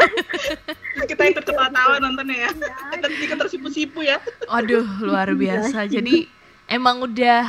Kita 1.10 1.24
ikut 1.30 1.46
ketawa-tawa 1.46 2.02
nontonnya 2.02 2.50
ya. 2.50 2.50
Iya. 2.50 2.74
Dan 3.06 3.12
ikut 3.14 3.38
tersipu-sipu 3.38 4.02
ya. 4.02 4.18
Aduh, 4.50 4.86
luar 5.06 5.30
biasa. 5.38 5.86
Jadi 5.86 6.26
emang 6.66 7.06
udah 7.06 7.46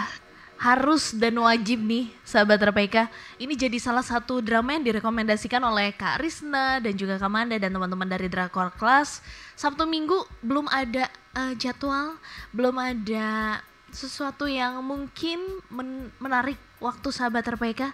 harus 0.55 1.13
dan 1.13 1.35
wajib 1.43 1.83
nih 1.83 2.09
sahabat 2.25 2.57
RPK 2.57 3.11
ini 3.43 3.53
jadi 3.59 3.77
salah 3.77 4.07
satu 4.07 4.39
drama 4.41 4.73
yang 4.73 4.87
direkomendasikan 4.87 5.61
oleh 5.61 5.93
Kak 5.93 6.23
Risna 6.23 6.81
dan 6.81 6.95
juga 6.95 7.19
Kak 7.21 7.29
Manda 7.29 7.59
dan 7.59 7.75
teman-teman 7.75 8.09
dari 8.09 8.31
Drakor 8.31 8.73
Class 8.79 9.21
Sabtu 9.59 9.85
Minggu 9.85 10.17
belum 10.41 10.71
ada 10.71 11.11
eh, 11.37 11.53
jadwal 11.59 12.17
belum 12.55 12.81
ada 12.81 13.61
sesuatu 13.93 14.49
yang 14.49 14.81
mungkin 14.81 15.43
men- 15.69 16.09
menarik 16.23 16.57
waktu 16.81 17.13
sahabat 17.13 17.45
RPK 17.45 17.93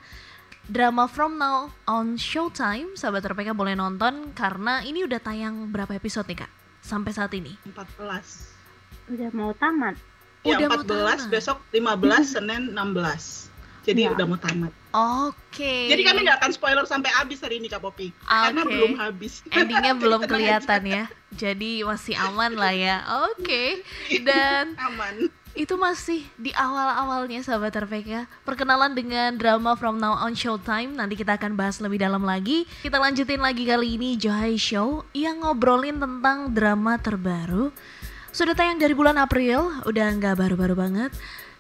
drama 0.67 1.07
From 1.07 1.37
Now 1.37 1.73
on 1.87 2.15
Showtime 2.17 2.93
sahabat 2.95 3.25
RPK 3.25 3.55
boleh 3.55 3.73
nonton 3.73 4.35
karena 4.35 4.83
ini 4.83 5.03
udah 5.03 5.19
tayang 5.19 5.71
berapa 5.71 5.93
episode 5.93 6.27
nih 6.27 6.45
Kak 6.45 6.51
sampai 6.81 7.13
saat 7.13 7.33
ini 7.33 7.57
14. 7.69 9.11
Udah 9.11 9.31
mau 9.33 9.51
tamat. 9.53 9.97
Ya, 10.41 10.57
Udah 10.57 10.67
mau 10.71 10.81
14, 10.81 10.87
tamat. 10.87 11.19
besok 11.29 11.59
15, 11.71 12.25
Senin 12.25 12.63
16. 12.73 13.51
Jadi 13.81 14.01
Ya. 14.05 14.13
udah 14.13 14.25
mau 14.25 14.37
tamat. 14.37 14.73
Oke. 14.93 15.89
Jadi 15.89 16.03
kami 16.03 16.23
nggak 16.23 16.39
akan 16.39 16.53
spoiler 16.53 16.85
sampai 16.85 17.11
habis 17.11 17.41
hari 17.41 17.59
ini 17.59 17.67
Kak 17.67 17.81
Popi. 17.81 18.13
Karena 18.23 18.61
Oke. 18.61 18.71
belum 18.71 18.93
habis. 18.97 19.41
endingnya 19.51 19.95
belum 19.97 20.21
kelihatan 20.25 20.83
ya. 20.85 21.05
Jadi 21.33 21.81
masih 21.83 22.15
aman 22.15 22.55
lah 22.55 22.71
ya. 22.71 22.97
Oke. 23.29 23.81
Dan 24.27 24.77
aja. 24.77 24.85
Aman. 24.87 25.15
Itu 25.59 25.75
masih 25.75 26.23
di 26.39 26.55
awal-awalnya 26.55 27.43
sahabat 27.43 27.75
RPK. 27.75 28.27
Perkenalan 28.47 28.95
dengan 28.95 29.35
drama 29.35 29.75
From 29.75 29.99
Now 29.99 30.15
on 30.23 30.39
Showtime. 30.39 30.95
Nanti 30.95 31.19
kita 31.19 31.35
akan 31.35 31.59
bahas 31.59 31.83
lebih 31.83 31.99
dalam 31.99 32.23
lagi. 32.23 32.65
Kita 32.81 33.03
lanjutin 33.03 33.43
lagi 33.43 33.67
kali 33.67 33.99
ini 33.99 34.15
Johai 34.15 34.55
Show 34.55 35.03
yang 35.11 35.43
ngobrolin 35.43 35.99
tentang 35.99 36.55
drama 36.55 36.97
terbaru. 37.03 37.75
Sudah 38.31 38.55
tayang 38.55 38.79
dari 38.79 38.95
bulan 38.95 39.19
April, 39.19 39.83
udah 39.83 40.07
nggak 40.15 40.39
baru-baru 40.39 40.75
banget. 40.79 41.11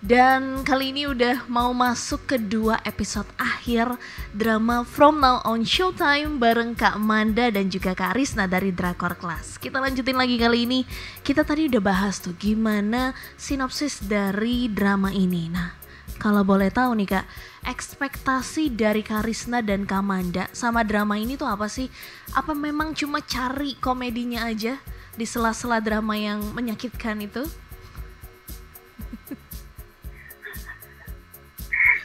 Dan 0.01 0.65
kali 0.65 0.97
ini 0.97 1.05
udah 1.05 1.45
mau 1.53 1.77
masuk 1.77 2.25
ke 2.25 2.41
dua 2.41 2.81
episode 2.89 3.29
akhir 3.37 4.01
drama 4.33 4.81
From 4.81 5.21
Now 5.21 5.45
on 5.45 5.61
Showtime 5.61 6.41
bareng 6.41 6.73
Kak 6.73 6.97
Manda 6.97 7.53
dan 7.53 7.69
juga 7.69 7.93
Kak 7.93 8.17
Risna 8.17 8.49
dari 8.49 8.73
Drakor 8.73 9.13
Class. 9.21 9.61
Kita 9.61 9.77
lanjutin 9.77 10.17
lagi 10.17 10.41
kali 10.41 10.65
ini. 10.65 10.81
Kita 11.21 11.45
tadi 11.45 11.69
udah 11.69 11.85
bahas 11.85 12.17
tuh 12.17 12.33
gimana 12.33 13.13
sinopsis 13.37 14.01
dari 14.01 14.73
drama 14.73 15.13
ini. 15.13 15.53
Nah, 15.53 15.77
Kalau 16.17 16.49
boleh 16.49 16.73
tahu 16.73 16.97
nih 17.01 17.21
kak, 17.21 17.27
ekspektasi 17.65 18.73
dari 18.73 19.01
Karisna 19.05 19.61
dan 19.65 19.89
Kamanda 19.89 20.49
sama 20.53 20.81
drama 20.81 21.17
ini 21.21 21.37
tuh 21.37 21.49
apa 21.49 21.69
sih? 21.69 21.89
Apa 22.37 22.57
memang 22.57 22.97
cuma 22.97 23.21
cari 23.25 23.77
komedinya 23.81 24.49
aja 24.49 24.81
di 25.17 25.25
sela-sela 25.29 25.81
drama 25.81 26.17
yang 26.17 26.41
menyakitkan 26.57 27.25
itu? 27.25 27.45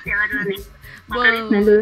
Siapa 0.05 0.23
dulu 0.29 0.43
nih? 0.45 0.59
Wow. 1.05 1.17
Karisna 1.17 1.59
dulu. 1.59 1.81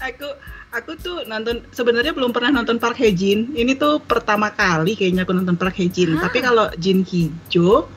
aku 0.00 0.28
aku 0.72 0.90
tuh 0.98 1.16
nonton 1.24 1.64
sebenarnya 1.70 2.12
belum 2.12 2.32
pernah 2.32 2.52
nonton 2.52 2.76
Park 2.76 2.96
Hae 2.96 3.12
Jin. 3.12 3.52
Ini 3.52 3.76
tuh 3.76 4.00
pertama 4.00 4.48
kali 4.48 4.92
kayaknya 4.92 5.24
aku 5.24 5.32
nonton 5.32 5.56
Park 5.56 5.76
Hae 5.76 5.88
Jin. 5.88 6.16
Hah? 6.16 6.28
Tapi 6.28 6.38
kalau 6.40 6.68
Jin 6.76 7.00
Ki 7.02 7.28
Jo, 7.48 7.88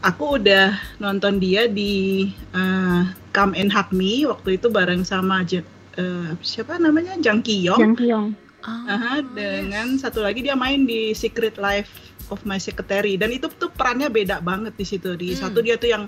aku 0.00 0.40
udah 0.40 0.72
nonton 0.98 1.36
dia 1.36 1.66
di 1.66 2.28
eh, 2.52 3.02
Come 3.32 3.52
and 3.54 3.70
Hug 3.70 3.88
Me 3.90 4.24
waktu 4.24 4.56
itu 4.56 4.68
bareng 4.68 5.02
sama 5.02 5.44
Je- 5.44 5.64
eh, 5.96 6.30
siapa 6.40 6.76
namanya 6.76 7.16
Jang 7.18 7.40
Ki 7.40 7.64
Yong. 7.64 7.80
Jang 7.80 7.96
Kyung. 7.96 8.28
Oh, 8.58 8.90
Aha, 8.90 9.22
dengan 9.22 9.94
satu 9.96 10.18
lagi 10.18 10.42
dia 10.42 10.58
main 10.58 10.82
di 10.82 11.14
Secret 11.14 11.56
Life 11.56 11.88
of 12.28 12.42
My 12.42 12.58
Secretary 12.58 13.14
dan 13.14 13.30
itu 13.30 13.46
tuh 13.54 13.70
perannya 13.70 14.10
beda 14.10 14.42
banget 14.42 14.74
di 14.74 14.82
situ. 14.82 15.14
Di 15.14 15.32
Hmm. 15.32 15.40
satu 15.46 15.62
dia 15.62 15.78
tuh 15.78 15.86
yang 15.86 16.04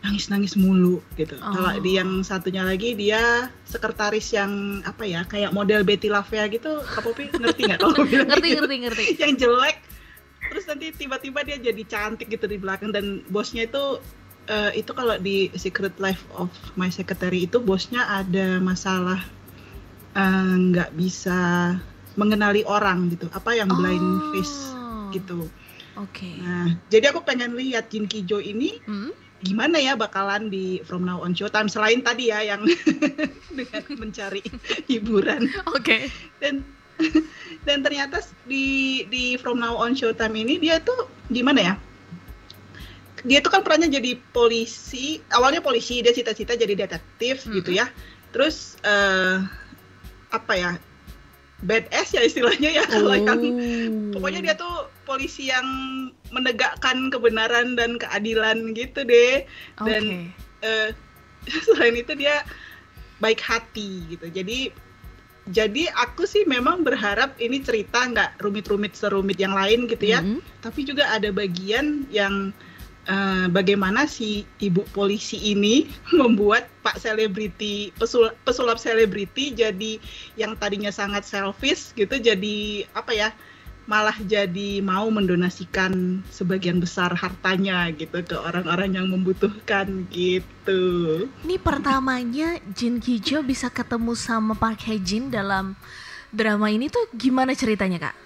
nangis-nangis 0.00 0.56
mulu 0.56 1.04
gitu. 1.14 1.36
Oh. 1.38 1.52
Kalau 1.52 1.76
di 1.78 1.96
yang 1.96 2.20
satunya 2.20 2.64
lagi 2.64 2.96
dia 2.96 3.48
sekretaris 3.64 4.32
yang 4.32 4.50
apa 4.82 5.04
ya 5.04 5.22
kayak 5.22 5.52
model 5.52 5.84
Betty 5.84 6.08
Lavea 6.08 6.48
gitu. 6.48 6.80
Kak 6.80 7.04
Popi 7.04 7.28
ngerti 7.28 7.68
nggak 7.68 7.78
kalau 7.78 8.04
bilang 8.08 8.28
ngerti 8.28 8.48
gitu? 8.48 8.56
ngerti 8.58 8.76
ngerti. 8.80 9.04
yang 9.22 9.34
jelek. 9.36 9.76
Terus 10.50 10.64
nanti 10.66 10.86
tiba-tiba 10.90 11.40
dia 11.44 11.56
jadi 11.56 11.82
cantik 11.84 12.26
gitu 12.26 12.44
di 12.44 12.56
belakang 12.56 12.90
dan 12.90 13.22
bosnya 13.28 13.64
itu 13.64 14.00
eh, 14.46 14.72
itu 14.74 14.90
kalau 14.90 15.14
di 15.14 15.52
Secret 15.54 15.94
Life 15.96 16.24
of 16.34 16.48
My 16.74 16.88
Secretary 16.88 17.44
itu 17.44 17.60
bosnya 17.60 18.02
ada 18.02 18.56
masalah 18.58 19.20
eh, 20.12 20.54
nggak 20.66 20.96
bisa 20.96 21.38
mengenali 22.16 22.64
orang 22.64 23.12
gitu. 23.12 23.28
Apa 23.30 23.52
yang 23.52 23.68
blind 23.70 24.02
Oh, 24.02 24.32
face 24.32 24.56
gitu. 25.12 25.46
Oke. 25.94 26.40
Nah, 26.40 26.80
jadi 26.88 27.12
aku 27.12 27.20
pengen 27.20 27.52
lihat 27.52 27.90
Jin 27.90 28.06
Ki 28.06 28.24
Jo 28.24 28.40
ini 28.40 28.80
Hmm? 28.82 29.12
Gimana 29.40 29.80
ya 29.80 29.96
bakalan 29.96 30.52
di 30.52 30.84
From 30.84 31.08
Now 31.08 31.24
On 31.24 31.32
Showtime 31.32 31.72
selain 31.72 32.04
tadi 32.04 32.28
ya 32.28 32.44
yang 32.44 32.60
dengan 33.58 33.82
mencari 33.96 34.44
hiburan 34.84 35.48
Oke. 35.72 36.12
dan 36.44 36.60
dan 37.66 37.80
ternyata 37.80 38.20
di 38.44 39.00
di 39.08 39.40
From 39.40 39.56
Now 39.56 39.80
On 39.80 39.96
Showtime 39.96 40.36
ini 40.36 40.60
dia 40.60 40.76
tuh 40.80 41.08
gimana 41.32 41.60
ya? 41.72 41.74
Dia 43.20 43.44
tuh 43.44 43.52
kan 43.52 43.60
perannya 43.60 43.92
jadi 43.92 44.16
polisi, 44.32 45.20
awalnya 45.28 45.60
polisi, 45.60 46.00
dia 46.00 46.12
cita-cita 46.12 46.56
jadi 46.56 46.72
detektif 46.72 47.44
Mhm. 47.44 47.52
gitu 47.60 47.70
ya. 47.76 47.88
Terus 48.32 48.76
eh 48.84 49.40
apa 50.30 50.52
ya? 50.56 50.70
Badass 51.60 52.16
ya 52.16 52.24
istilahnya 52.24 52.72
ya 52.72 52.84
kalau 52.92 53.12
yang 53.12 53.28
Oh. 53.28 54.16
pokoknya 54.16 54.40
dia 54.40 54.54
tuh 54.56 54.88
polisi 55.10 55.50
yang 55.50 55.66
menegakkan 56.30 57.10
kebenaran 57.10 57.74
dan 57.74 57.98
keadilan 57.98 58.70
gitu 58.78 59.02
deh. 59.02 59.42
Dan 59.82 60.30
eh, 60.62 60.94
selain 61.66 61.98
itu 61.98 62.14
dia 62.14 62.46
baik 63.18 63.42
hati 63.42 64.06
gitu. 64.14 64.30
Jadi 64.30 64.70
jadi 65.50 65.90
aku 65.98 66.28
sih 66.28 66.46
memang 66.46 66.86
berharap 66.86 67.34
ini 67.42 67.58
cerita 67.58 68.06
nggak 68.06 68.38
rumit-rumit 68.38 68.94
serumit 68.94 69.40
yang 69.40 69.56
lain 69.56 69.90
gitu 69.90 70.14
ya. 70.14 70.22
Mhm. 70.22 70.38
tapi 70.62 70.86
juga 70.86 71.10
ada 71.10 71.32
bagian 71.34 72.06
yang 72.12 72.54
eh, 73.08 73.46
bagaimana 73.50 74.06
si 74.06 74.46
ibu 74.62 74.86
polisi 74.94 75.40
ini 75.40 75.90
membuat 76.20 76.70
Pak 76.86 77.02
selebriti 77.02 77.90
pesul- 77.98 78.36
pesulap 78.46 78.78
selebriti 78.78 79.50
jadi 79.56 79.98
yang 80.38 80.54
tadinya 80.60 80.92
sangat 80.92 81.26
selfish 81.26 81.96
gitu 81.98 82.20
jadi 82.20 82.86
apa 82.94 83.10
ya 83.10 83.28
malah 83.90 84.14
jadi 84.22 84.78
mau 84.78 85.10
mendonasikan 85.10 86.22
sebagian 86.30 86.78
besar 86.78 87.10
hartanya 87.10 87.90
gitu 87.90 88.22
ke 88.22 88.38
orang-orang 88.38 88.94
yang 88.94 89.10
membutuhkan 89.10 90.06
gitu. 90.14 91.26
Ini 91.42 91.58
pertamanya 91.58 92.62
Jin 92.70 93.02
Ki 93.02 93.18
Jo 93.18 93.42
bisa 93.42 93.66
ketemu 93.66 94.14
sama 94.14 94.54
Park 94.54 94.86
Hae 94.86 95.02
Jin 95.02 95.34
dalam 95.34 95.74
drama 96.30 96.70
ini 96.70 96.86
tuh 96.86 97.10
gimana 97.18 97.50
ceritanya 97.58 97.98
kak? 97.98 98.16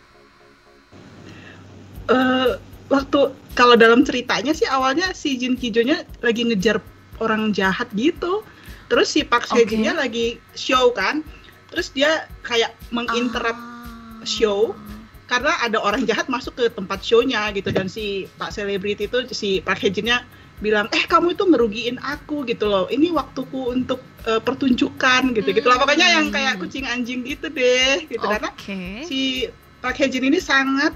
eh 2.04 2.60
waktu 2.92 3.32
kalau 3.56 3.80
dalam 3.80 4.04
ceritanya 4.04 4.52
sih 4.52 4.68
awalnya 4.68 5.16
si 5.16 5.40
Jin 5.40 5.56
Kijo-nya 5.56 6.04
lagi 6.20 6.44
ngejar 6.44 6.84
orang 7.24 7.56
jahat 7.56 7.88
gitu. 7.96 8.44
Terus 8.92 9.08
si 9.08 9.24
Park 9.24 9.48
Oke. 9.48 9.64
Seo-joon-nya 9.64 9.96
lagi 9.96 10.36
show 10.52 10.92
kan. 10.92 11.24
Terus 11.72 11.88
dia 11.96 12.28
kayak 12.44 12.76
menginterrupt 12.92 13.56
Ah. 13.56 14.20
show. 14.28 14.76
Karena 15.24 15.56
ada 15.64 15.80
orang 15.80 16.04
jahat 16.04 16.28
masuk 16.28 16.56
ke 16.60 16.64
tempat 16.68 17.00
show-nya 17.00 17.48
gitu. 17.56 17.72
Dan 17.72 17.88
si 17.88 18.28
Pak 18.36 18.52
Selebriti 18.52 19.08
itu 19.08 19.24
si 19.32 19.64
Park 19.64 19.80
Hae 19.80 19.92
Jin-nya 19.92 20.24
bilang 20.62 20.86
eh 20.94 21.02
kamu 21.04 21.34
itu 21.34 21.44
ngerugiin 21.48 21.96
aku 22.00 22.44
gitu 22.44 22.68
loh. 22.68 22.84
Ini 22.92 23.10
waktuku 23.12 23.72
untuk 23.72 24.04
eh, 24.28 24.40
pertunjukan 24.40 25.32
gitu 25.32 25.50
gitu 25.50 25.66
lah 25.66 25.80
pokoknya 25.80 26.20
yang 26.20 26.28
kayak 26.28 26.60
kucing 26.60 26.84
anjing 26.84 27.24
gitu 27.24 27.48
deh 27.48 28.04
gitu. 28.06 28.24
Karena 28.24 28.52
Oke. 28.52 29.08
si 29.08 29.48
Park 29.80 30.00
Hae 30.00 30.12
Jin 30.12 30.28
ini 30.28 30.40
sangat 30.40 30.92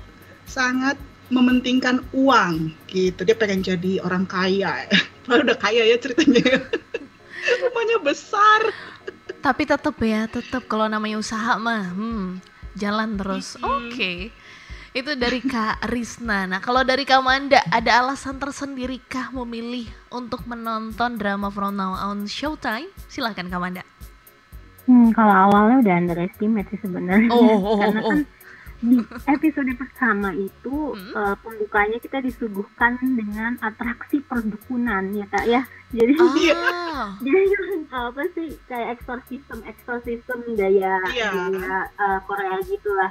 sangat 0.49 0.97
mementingkan 1.29 2.05
uang 2.13 2.73
gitu. 2.89 3.25
Dia 3.25 3.37
pengen 3.37 3.65
jadi 3.65 4.01
orang 4.05 4.25
kaya. 4.29 4.89
Padahal 5.29 5.45
udah 5.45 5.59
kaya 5.61 5.85
ya 5.85 5.97
ceritanya. 6.01 6.65
Rumahnya 7.65 8.01
besar. 8.05 8.73
Tapi 9.39 9.63
tetap 9.69 9.95
ya, 10.03 10.27
tetap 10.27 10.67
kalau 10.67 10.91
namanya 10.91 11.21
usaha 11.23 11.55
mah, 11.61 11.95
hmm, 11.95 12.43
jalan 12.79 13.19
terus. 13.19 13.59
Oke. 13.59 14.31
Itu 14.95 15.15
dari 15.19 15.45
Kak 15.45 15.85
Risna. 15.91 16.49
Nah, 16.49 16.63
kalau 16.65 16.81
dari 16.87 17.05
Kak 17.05 17.21
Manda, 17.21 17.61
ada 17.69 18.01
alasan 18.01 18.41
tersendiri 18.41 19.03
kah 19.05 19.29
memilih 19.35 19.91
untuk 20.09 20.49
menonton 20.49 21.21
drama 21.21 21.53
From 21.53 21.77
Now 21.77 21.99
On 22.09 22.25
Showtime? 22.25 22.89
Silahkan 23.11 23.51
Kak 23.51 23.61
Manda. 23.61 23.83
Hmm, 24.89 25.13
kalau 25.13 25.53
awalnya 25.53 25.85
udah 25.85 25.95
underestimate 26.01 26.67
sih 26.73 26.81
sebenarnya. 26.81 27.29
Oh, 27.29 27.45
oh, 27.45 27.61
oh, 27.61 27.79
Karena 27.85 28.01
oh. 28.01 28.17
Kan 28.79 28.87
di 28.87 28.97
episode 29.29 29.73
pertama 29.75 30.31
itu 30.33 30.95
Hmm. 30.95 31.13
eh, 31.13 31.37
pembukanya 31.39 31.99
kita 31.99 32.19
disuguhkan 32.19 32.95
dengan 33.03 33.59
atraksi 33.59 34.23
perdukunan 34.23 35.11
ya 35.11 35.27
kak 35.27 35.45
ya. 35.45 35.63
Jadi 35.89 36.15
Ah, 36.15 37.17
dia 37.25 37.41
yang 37.41 37.83
apa 37.89 38.23
sih 38.33 38.55
kayak 38.65 38.95
exorcism 38.95 39.59
exorcism 39.65 40.39
gaya 40.55 41.03
gaya 41.05 41.31
eh, 41.91 42.19
Korea 42.25 42.57
gitu 42.63 42.91
lah. 42.93 43.11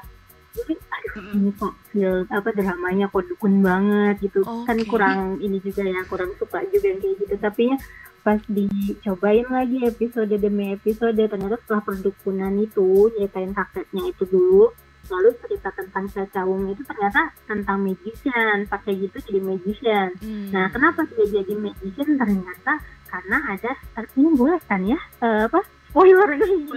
Jadi 0.53 0.74
aduh 0.74 1.13
Mm-mm. 1.19 1.36
ini 1.38 1.51
kok 1.53 1.74
feel 1.91 2.25
apa 2.27 2.50
dramanya 2.50 3.05
kok 3.07 3.27
dukun 3.27 3.62
banget 3.62 4.17
gitu 4.24 4.41
kan 4.41 4.74
Oke. 4.74 4.89
kurang 4.89 5.19
ini 5.38 5.59
juga 5.59 5.86
ya 5.86 6.01
kurang 6.03 6.33
suka 6.36 6.65
juga 6.65 6.86
yang 6.88 7.00
kayak 7.00 7.15
gitu 7.21 7.36
tapi 7.38 7.62
ya 7.69 7.77
pas 8.25 8.41
dicobain 8.43 9.47
lagi 9.47 9.86
episode 9.86 10.33
demi 10.33 10.74
episode 10.74 11.15
ternyata 11.15 11.62
setelah 11.62 11.79
perdukunan 11.79 12.53
itu 12.57 12.88
ceritain 13.13 13.53
kakeknya 13.53 14.09
itu 14.09 14.24
dulu 14.25 14.74
lalu 15.07 15.29
cerita 15.43 15.69
tentang 15.73 16.05
Caca 16.11 16.41
Wong 16.45 16.71
itu 16.71 16.83
ternyata 16.83 17.31
tentang 17.47 17.83
magician. 17.83 18.67
Pakai 18.67 18.93
gitu 18.99 19.17
jadi 19.23 19.39
magician. 19.43 20.09
Hmm. 20.19 20.49
nah 20.51 20.67
kenapa 20.71 21.03
dia 21.09 21.25
jadi 21.41 21.53
magician? 21.55 22.17
Ternyata 22.17 22.73
karena 23.07 23.37
ada 23.55 23.71
ini 24.15 24.29
boleh 24.35 24.59
kan 24.67 24.83
ya? 24.83 24.99
Eh, 25.23 25.47
apa? 25.47 25.61
Spoiler 25.87 26.29
ini. 26.35 26.67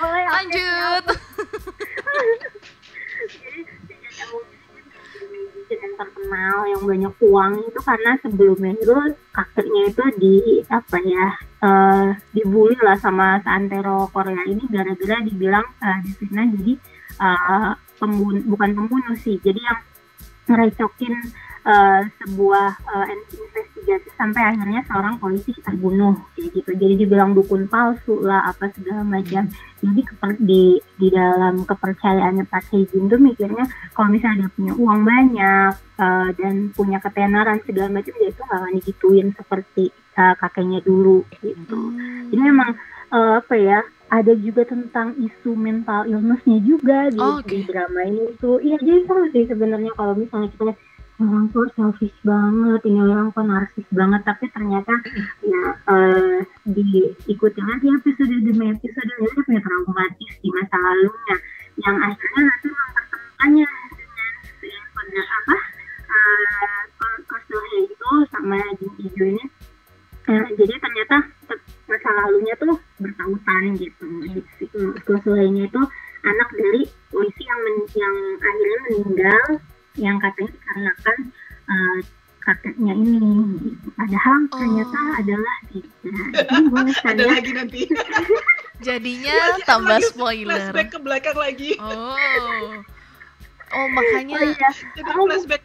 Boleh, 0.00 0.24
Lanjut. 0.32 1.04
jadi 5.70 5.86
yang 5.86 5.94
terkenal 5.94 6.56
yang 6.66 6.82
banyak 6.82 7.14
uang 7.22 7.52
itu 7.62 7.80
karena 7.86 8.18
sebelumnya 8.26 8.74
itu 8.74 8.94
kakeknya 9.30 9.82
itu 9.86 10.04
di 10.18 10.34
apa 10.66 10.98
ya 11.06 11.28
eh 11.60 12.08
dibully 12.32 12.76
lah 12.80 12.96
sama 12.96 13.36
seantero 13.44 14.08
Korea 14.08 14.48
ini 14.48 14.64
gara-gara 14.72 15.20
dibilang 15.20 15.66
eh, 15.84 15.98
difitnah. 16.08 16.46
Jadi 16.56 16.72
eh, 17.20 17.72
pembun 18.00 18.36
bukan 18.48 18.70
pembunuh 18.72 19.16
sih. 19.20 19.36
Jadi 19.44 19.60
yang 19.60 19.80
ngerecokin 20.48 21.14
eh, 21.68 22.00
sebuah 22.24 22.70
eh, 22.80 23.06
investigasi 23.12 24.08
sampai 24.16 24.42
akhirnya 24.56 24.80
seorang 24.88 25.20
polisi 25.20 25.52
terbunuh 25.60 26.16
kayak 26.32 26.48
gitu. 26.56 26.70
Jadi 26.72 26.94
dibilang 27.04 27.36
dukun 27.36 27.68
palsu 27.68 28.24
lah 28.24 28.48
apa 28.48 28.72
segala 28.72 29.04
macam. 29.04 29.44
Jadi 29.80 30.00
di 30.40 30.64
di 30.96 31.08
dalam 31.12 31.64
kepercayaannya 31.68 32.44
Pak 32.48 32.72
Sejin 32.72 33.08
tuh 33.08 33.20
mikirnya 33.20 33.64
kalau 33.92 34.08
misalnya 34.12 34.48
dia 34.48 34.52
punya 34.56 34.72
uang 34.76 35.00
banyak 35.04 35.72
eh, 35.76 36.28
dan 36.40 36.54
punya 36.72 36.98
ketenaran 37.04 37.60
segala 37.68 38.00
macam 38.00 38.12
dia 38.16 38.28
itu 38.32 38.40
nggak 38.40 38.58
akan 38.64 38.72
digituin 38.80 39.28
seperti 39.36 39.92
eh, 40.16 40.34
kakeknya 40.38 40.80
dulu 40.82 41.22
gitu 41.42 41.76
Hmm. 41.76 42.30
jadi 42.34 42.42
memang 42.50 42.70
eh, 43.10 43.32
apa 43.38 43.54
ya 43.58 43.80
ada 44.10 44.34
juga 44.34 44.66
tentang 44.66 45.14
isu 45.22 45.54
mental 45.54 46.02
illnessnya 46.10 46.58
juga 46.66 47.14
di, 47.14 47.22
Oh, 47.22 47.38
oke. 47.38 47.46
di 47.46 47.62
drama 47.62 48.00
ini 48.02 48.34
tuh 48.42 48.58
iya 48.58 48.74
jadi 48.82 49.06
seru 49.06 49.24
sih 49.30 49.46
sebenarnya 49.46 49.94
kalau 49.94 50.18
misalnya 50.18 50.50
kita 50.50 50.74
orang 51.20 51.52
tuh 51.52 51.68
selfish 51.76 52.16
banget 52.24 52.80
ini 52.88 52.98
orang 53.04 53.28
kok 53.30 53.44
narsis 53.44 53.86
banget 53.92 54.24
tapi 54.24 54.48
ternyata 54.56 54.94
ya 55.44 55.62
uh, 55.84 56.40
diikuti 56.64 57.60
lagi 57.60 57.86
episode 57.92 58.34
demi 58.40 58.72
episode 58.72 59.10
dia 59.20 59.40
punya 59.44 59.60
traumatis 59.60 60.32
di 60.40 60.48
masa 60.48 60.76
lalunya 60.80 61.36
yang 61.84 61.96
akhirnya 62.00 62.40
nanti 62.40 62.68
mempertemukannya 62.72 63.68
dengan 64.64 65.26
apa 65.28 65.56
uh, 66.08 66.80
itu 67.84 68.10
sama 68.32 68.56
Jin 68.80 68.92
Ijo 69.04 69.24
ini 69.36 69.44
uh, 70.30 70.48
jadi 70.54 70.74
ternyata 70.78 71.16
masa 71.90 72.10
lalunya 72.22 72.54
tuh 72.62 72.78
bertautan 73.02 73.74
gitu 73.74 74.06
Kosuhei 75.02 75.50
itu 75.50 75.82
anak 76.22 76.48
dari 76.54 76.82
polisi 77.10 77.42
yang 77.42 77.60
men, 77.66 77.76
yang 77.98 78.14
akhirnya 78.38 78.78
meninggal 78.86 79.44
yang 79.98 80.16
katanya 80.22 80.50
dikarenakan 80.54 81.16
uh, 81.66 81.98
kakeknya 82.40 82.92
ini 82.96 83.18
gitu. 83.60 83.88
padahal 83.98 84.38
oh. 84.48 84.56
ternyata 84.56 85.00
adalah 85.20 85.54
tidak 85.68 87.06
ada 87.12 87.24
lagi 87.28 87.50
nanti 87.52 87.80
jadinya 88.86 89.36
tambah 89.68 90.00
lagi 90.00 90.08
spoiler 90.08 90.56
flashback 90.56 90.88
ke 90.88 90.98
belakang 91.02 91.36
lagi 91.36 91.70
oh 91.76 92.16
oh 93.70 93.86
makanya 93.92 94.36
oh, 94.40 94.48
iya. 94.48 94.70
jadi 94.96 95.10
oh. 95.12 95.26
flashback 95.28 95.62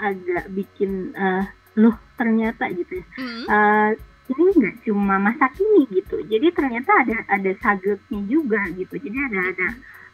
agak 0.00 0.44
bikin 0.52 1.12
uh, 1.16 1.44
loh 1.76 1.96
ternyata 2.16 2.68
gitu 2.72 3.00
ya. 3.00 3.06
Mm 3.16 3.26
-hmm. 3.26 3.44
uh, 3.48 3.90
ini 4.26 4.44
nggak 4.58 4.76
cuma 4.82 5.16
masa 5.22 5.46
kini 5.54 5.86
gitu. 5.92 6.18
Jadi 6.26 6.50
ternyata 6.50 6.90
ada 7.06 7.16
ada 7.30 7.50
sagetnya 7.62 8.20
juga 8.26 8.60
gitu. 8.74 8.94
Jadi 8.98 9.16
ada 9.16 9.40
ada 9.54 9.68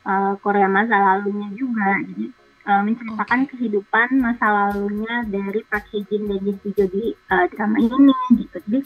uh, 0.04 0.32
Korea 0.40 0.68
masa 0.68 0.96
lalunya 1.00 1.48
juga. 1.56 1.96
Jadi 2.04 2.28
uh, 2.68 2.82
menceritakan 2.84 3.40
okay. 3.46 3.50
kehidupan 3.56 4.08
masa 4.20 4.46
lalunya 4.46 5.24
dari 5.26 5.60
Park 5.64 5.88
Hye 5.90 6.04
Jin 6.12 6.28
dan 6.28 6.38
Jin 6.44 6.56
Soo 6.60 6.86
di 6.92 7.16
uh, 7.32 7.46
drama 7.48 7.78
ini 7.80 8.16
gitu. 8.36 8.58
Jadi 8.68 8.80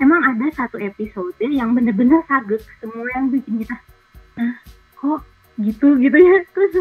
emang 0.00 0.20
ada 0.24 0.46
satu 0.52 0.76
episode 0.76 1.36
yang 1.40 1.72
bener-bener 1.72 2.20
saget 2.28 2.60
semua 2.80 3.06
yang 3.16 3.32
bikin 3.32 3.64
kita 3.64 3.76
nah 4.36 4.52
kok 4.96 5.24
gitu 5.56 5.96
gitu 5.96 6.16
ya. 6.16 6.36
Terus 6.54 6.74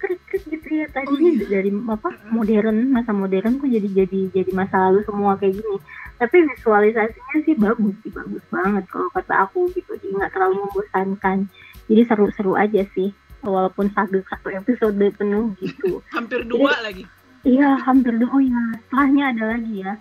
krik 0.00 0.44
gitu 0.48 0.68
ya 0.72 0.86
tadi 0.92 1.12
oh, 1.12 1.18
iya. 1.20 1.60
dari 1.60 1.70
apa 1.72 2.08
modern 2.32 2.92
masa 2.92 3.12
modern 3.12 3.60
kok 3.60 3.68
jadi 3.68 3.88
jadi 4.04 4.20
jadi 4.32 4.50
masa 4.56 4.88
lalu 4.88 5.04
semua 5.04 5.36
kayak 5.36 5.60
gini. 5.60 5.76
Tapi 6.16 6.36
visualisasinya 6.48 7.36
sih 7.44 7.54
bagus 7.60 7.94
sih 8.00 8.12
bagus 8.12 8.44
banget 8.48 8.84
kalau 8.88 9.08
kata 9.12 9.34
aku 9.48 9.68
gitu 9.76 9.92
jadi 10.00 10.14
nggak 10.16 10.32
terlalu 10.32 10.54
membosankan. 10.64 11.38
Jadi 11.86 12.02
seru-seru 12.08 12.52
aja 12.56 12.82
sih 12.96 13.12
walaupun 13.44 13.92
satu 13.92 14.18
satu 14.26 14.48
episode 14.50 14.96
penuh 15.16 15.52
gitu. 15.60 16.00
Hampir 16.16 16.42
dua 16.48 16.72
jadi, 16.72 16.84
lagi. 16.84 17.04
iya 17.46 17.78
hampir 17.78 18.18
dua 18.18 18.32
oh 18.32 18.42
ya 18.42 18.62
setelahnya 18.88 19.24
ada 19.36 19.44
lagi 19.54 19.74
ya. 19.84 19.92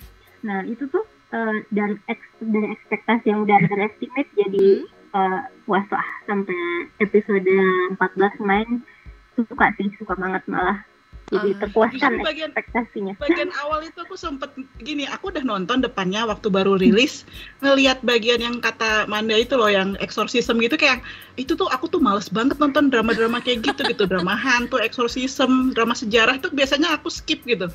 Nah 0.41 0.65
itu 0.65 0.87
tuh 0.89 1.05
uh, 1.35 1.55
dari 1.69 1.93
eks, 2.09 2.25
dari 2.41 2.67
ekspektasi 2.73 3.25
yang 3.29 3.45
udah 3.45 3.55
underestimate 3.61 4.31
jadi 4.33 4.81
hmm 4.81 4.94
uh, 5.15 5.39
puas 5.63 5.87
lah 5.89 6.07
sampai 6.27 6.91
episode 6.99 7.47
14 7.95 7.97
main 8.43 8.83
suka 9.35 9.71
sih 9.79 9.91
suka 9.99 10.15
banget 10.15 10.43
malah 10.47 10.79
jadi 11.33 11.57
uh, 11.57 11.59
terpuaskan 11.65 12.21
bagian, 12.21 12.53
ekspektasinya. 12.53 13.17
Bagian 13.17 13.49
awal 13.65 13.81
itu 13.81 13.97
aku 13.97 14.13
sempet 14.13 14.53
gini, 14.77 15.09
aku 15.09 15.33
udah 15.33 15.41
nonton 15.41 15.81
depannya 15.81 16.21
waktu 16.29 16.53
baru 16.53 16.77
rilis, 16.77 17.25
ngelihat 17.65 18.05
bagian 18.05 18.45
yang 18.45 18.61
kata 18.61 19.09
Manda 19.09 19.33
itu 19.33 19.57
loh 19.57 19.65
yang 19.65 19.97
exorcism 19.97 20.61
gitu 20.61 20.77
kayak 20.77 21.01
itu 21.41 21.57
tuh 21.57 21.65
aku 21.73 21.89
tuh 21.89 21.97
males 21.97 22.29
banget 22.29 22.61
nonton 22.61 22.93
drama-drama 22.93 23.41
kayak 23.41 23.65
gitu 23.65 23.81
gitu, 23.89 24.05
drama 24.05 24.37
hantu, 24.45 24.77
exorcism, 24.77 25.73
drama 25.73 25.97
sejarah 25.97 26.37
itu 26.37 26.53
biasanya 26.53 26.93
aku 26.93 27.09
skip 27.09 27.41
gitu. 27.49 27.73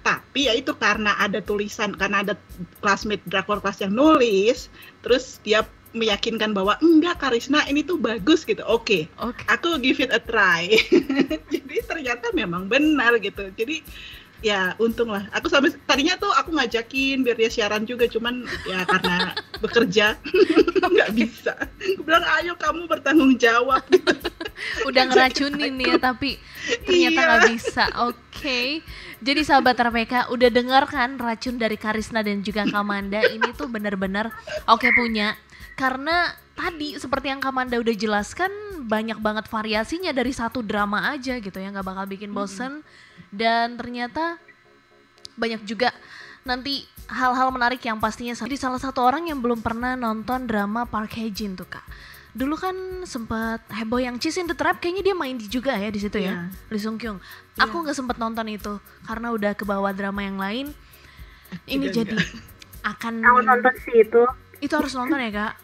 Tapi 0.00 0.48
ya 0.48 0.56
itu 0.56 0.72
karena 0.72 1.20
ada 1.20 1.44
tulisan, 1.44 1.92
karena 1.92 2.24
ada 2.24 2.34
classmate 2.80 3.20
drakor 3.28 3.60
kelas 3.60 3.84
yang 3.84 3.92
nulis, 3.92 4.72
terus 5.04 5.36
dia 5.44 5.68
meyakinkan 5.96 6.52
bahwa 6.52 6.76
enggak 6.84 7.18
Karisna 7.18 7.64
ini 7.66 7.80
tuh 7.82 7.96
bagus 7.96 8.44
gitu. 8.44 8.60
Oke. 8.68 9.08
Okay. 9.08 9.32
Okay. 9.32 9.46
Aku 9.56 9.80
give 9.80 9.98
it 9.98 10.12
a 10.12 10.20
try. 10.20 10.68
Jadi 11.52 11.76
ternyata 11.88 12.30
memang 12.36 12.68
benar 12.68 13.16
gitu. 13.18 13.48
Jadi 13.56 13.82
ya 14.44 14.76
untung 14.76 15.12
lah. 15.12 15.24
Aku 15.32 15.48
sampai 15.48 15.72
tadinya 15.88 16.16
tuh 16.20 16.28
aku 16.36 16.52
ngajakin 16.52 17.24
biar 17.24 17.36
dia 17.40 17.48
siaran 17.48 17.88
juga, 17.88 18.04
cuman 18.06 18.44
ya 18.68 18.84
karena 18.84 19.32
bekerja 19.64 20.14
nggak 20.92 21.10
bisa. 21.16 21.56
Aku 21.96 22.04
bilang 22.04 22.24
ayo 22.40 22.52
kamu 22.60 22.84
bertanggung 22.86 23.34
jawab. 23.40 23.82
Gitu. 23.88 24.12
Udah 24.88 25.08
ngeracunin 25.08 25.76
ya, 25.80 25.96
tapi 25.96 26.36
ternyata 26.84 27.20
nggak 27.20 27.42
iya. 27.42 27.48
bisa. 27.48 27.84
Oke. 28.04 28.20
Okay. 28.36 28.68
Jadi 29.16 29.48
sahabat 29.48 29.80
RPK 29.80 30.28
udah 30.28 30.50
dengar 30.52 30.84
kan 30.84 31.16
racun 31.16 31.56
dari 31.56 31.80
Karisna 31.80 32.20
dan 32.20 32.44
juga 32.44 32.68
Kamanda 32.68 33.24
ini 33.24 33.48
tuh 33.56 33.64
bener-bener 33.64 34.28
oke 34.68 34.84
okay, 34.84 34.92
punya 34.92 35.32
karena 35.74 36.30
tadi 36.56 36.96
seperti 36.96 37.28
yang 37.28 37.42
Kamanda 37.42 37.76
udah 37.76 37.92
jelaskan 37.92 38.48
banyak 38.86 39.18
banget 39.20 39.44
variasinya 39.50 40.14
dari 40.14 40.32
satu 40.32 40.64
drama 40.64 41.12
aja 41.12 41.36
gitu 41.36 41.58
ya 41.58 41.68
nggak 41.68 41.84
bakal 41.84 42.04
bikin 42.08 42.32
bosen 42.32 42.80
hmm. 42.80 42.86
dan 43.34 43.76
ternyata 43.76 44.40
banyak 45.36 45.66
juga 45.68 45.92
nanti 46.46 46.86
hal-hal 47.10 47.52
menarik 47.52 47.82
yang 47.84 48.00
pastinya 48.00 48.32
jadi 48.32 48.56
salah 48.56 48.80
satu 48.80 49.04
orang 49.04 49.28
yang 49.28 49.38
belum 49.42 49.60
pernah 49.60 49.94
nonton 49.94 50.48
drama 50.48 50.88
Park 50.88 51.18
Hae 51.18 51.28
Jin 51.28 51.58
tuh 51.58 51.68
kak 51.68 51.84
dulu 52.36 52.52
kan 52.60 52.76
sempat 53.08 53.64
heboh 53.72 53.96
yang 53.96 54.20
Cheese 54.20 54.44
in 54.44 54.48
the 54.48 54.52
Trap 54.52 54.76
kayaknya 54.76 55.12
dia 55.12 55.14
main 55.16 55.40
juga 55.40 55.72
ya 55.72 55.88
di 55.88 55.96
situ 55.96 56.20
yeah. 56.20 56.52
ya 56.52 56.68
Lee 56.68 56.80
Sung 56.80 57.00
Kyung 57.00 57.16
yeah. 57.16 57.64
aku 57.64 57.80
nggak 57.80 57.96
sempat 57.96 58.20
nonton 58.20 58.44
itu 58.52 58.76
karena 59.08 59.32
udah 59.32 59.52
ke 59.56 59.64
bawah 59.64 59.88
drama 59.96 60.20
yang 60.20 60.36
lain 60.36 60.66
ini 61.64 61.88
Tidak 61.88 61.96
jadi 61.96 62.16
akan 62.84 63.24
kamu 63.24 63.40
nonton 63.40 63.74
sih 63.82 64.04
itu 64.04 64.22
itu 64.60 64.74
harus 64.74 64.92
nonton 64.96 65.20
ya 65.20 65.30
kak? 65.32 65.54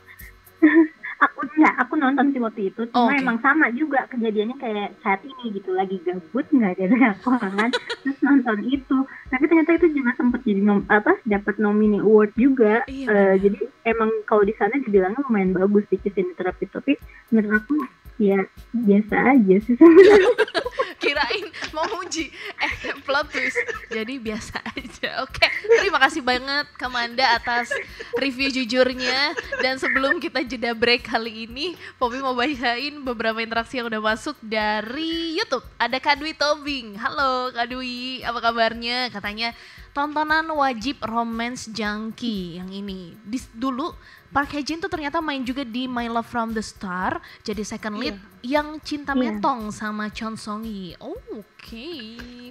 Aku 1.23 1.47
ya 1.55 1.71
aku 1.79 1.95
nonton 1.95 2.35
sih 2.35 2.43
waktu 2.43 2.75
itu. 2.75 2.83
Cuma 2.91 2.99
oh, 2.99 3.07
okay. 3.07 3.23
emang 3.23 3.39
sama 3.39 3.71
juga 3.71 4.11
kejadiannya 4.11 4.59
kayak 4.59 4.99
saat 5.07 5.23
ini 5.23 5.55
gitu. 5.55 5.71
Lagi 5.71 6.03
gabut 6.03 6.43
nggak 6.51 6.75
ada 6.75 7.15
lapangan 7.23 7.71
terus 8.03 8.19
nonton 8.27 8.59
itu. 8.67 8.99
Tapi 9.31 9.45
ternyata 9.47 9.71
itu 9.79 10.03
juga 10.03 10.19
sempat 10.19 10.43
jadi 10.43 10.59
nom 10.59 10.83
apa 10.91 11.15
dapat 11.23 11.63
nomini 11.63 12.03
award 12.03 12.35
juga. 12.35 12.83
Iya, 12.91 13.07
uh, 13.07 13.35
jadi 13.39 13.59
emang 13.87 14.11
kalau 14.27 14.43
di 14.43 14.51
sana 14.59 14.75
dibilangnya 14.83 15.23
lumayan 15.23 15.55
bagus 15.55 15.87
di 15.95 16.03
kisah 16.03 16.27
terapi 16.35 16.67
tapi 16.67 16.99
menurut 17.31 17.63
aku 17.63 17.75
ya 18.23 18.39
biasa 18.71 19.15
aja 19.35 19.57
sih 19.67 19.75
kirain 21.03 21.51
mau 21.75 21.85
uji 21.99 22.31
eh 22.63 22.95
plot 23.03 23.35
twist. 23.35 23.59
Jadi 23.91 24.23
biasa 24.23 24.63
aja. 24.63 25.27
Oke 25.27 25.51
terima 25.83 25.99
kasih 25.99 26.23
banget 26.23 26.71
Kamanda 26.79 27.27
atas 27.35 27.75
review 28.23 28.55
jujurnya. 28.55 29.35
Dan 29.59 29.83
sebelum 29.83 30.23
kita 30.23 30.47
jeda 30.47 30.71
break 30.79 31.11
kali 31.11 31.51
ini 31.51 31.75
Poppy 31.99 32.23
mau 32.23 32.39
bacain 32.39 33.03
beberapa 33.03 33.43
interaksi 33.43 33.83
yang 33.83 33.91
udah 33.91 33.99
masuk 33.99 34.39
dari 34.39 35.35
YouTube. 35.35 35.67
Ada 35.83 35.99
Kadwi 35.99 36.39
Tobing. 36.39 36.95
Halo 37.03 37.51
Kadwi. 37.51 38.23
Apa 38.23 38.39
kabarnya? 38.39 39.11
Katanya 39.11 39.51
tontonan 39.93 40.49
wajib 40.57 41.01
romance 41.05 41.69
junkie 41.69 42.57
yang 42.57 42.73
ini 42.73 43.13
Dis, 43.25 43.49
dulu 43.53 43.93
Park 44.33 44.57
Hae 44.57 44.65
Jin 44.65 44.81
tuh 44.81 44.89
ternyata 44.89 45.21
main 45.21 45.45
juga 45.45 45.61
di 45.61 45.85
My 45.85 46.09
Love 46.09 46.29
from 46.29 46.57
the 46.57 46.65
Star 46.65 47.21
jadi 47.45 47.61
second 47.61 48.01
lead 48.01 48.17
yeah. 48.41 48.61
yang 48.61 48.81
cinta 48.81 49.13
yeah. 49.13 49.37
metong 49.37 49.69
sama 49.69 50.09
Chon 50.09 50.41
Song 50.41 50.65
Yi. 50.65 50.97
Oh, 50.97 51.13
Oke. 51.37 51.45
Okay. 51.61 52.51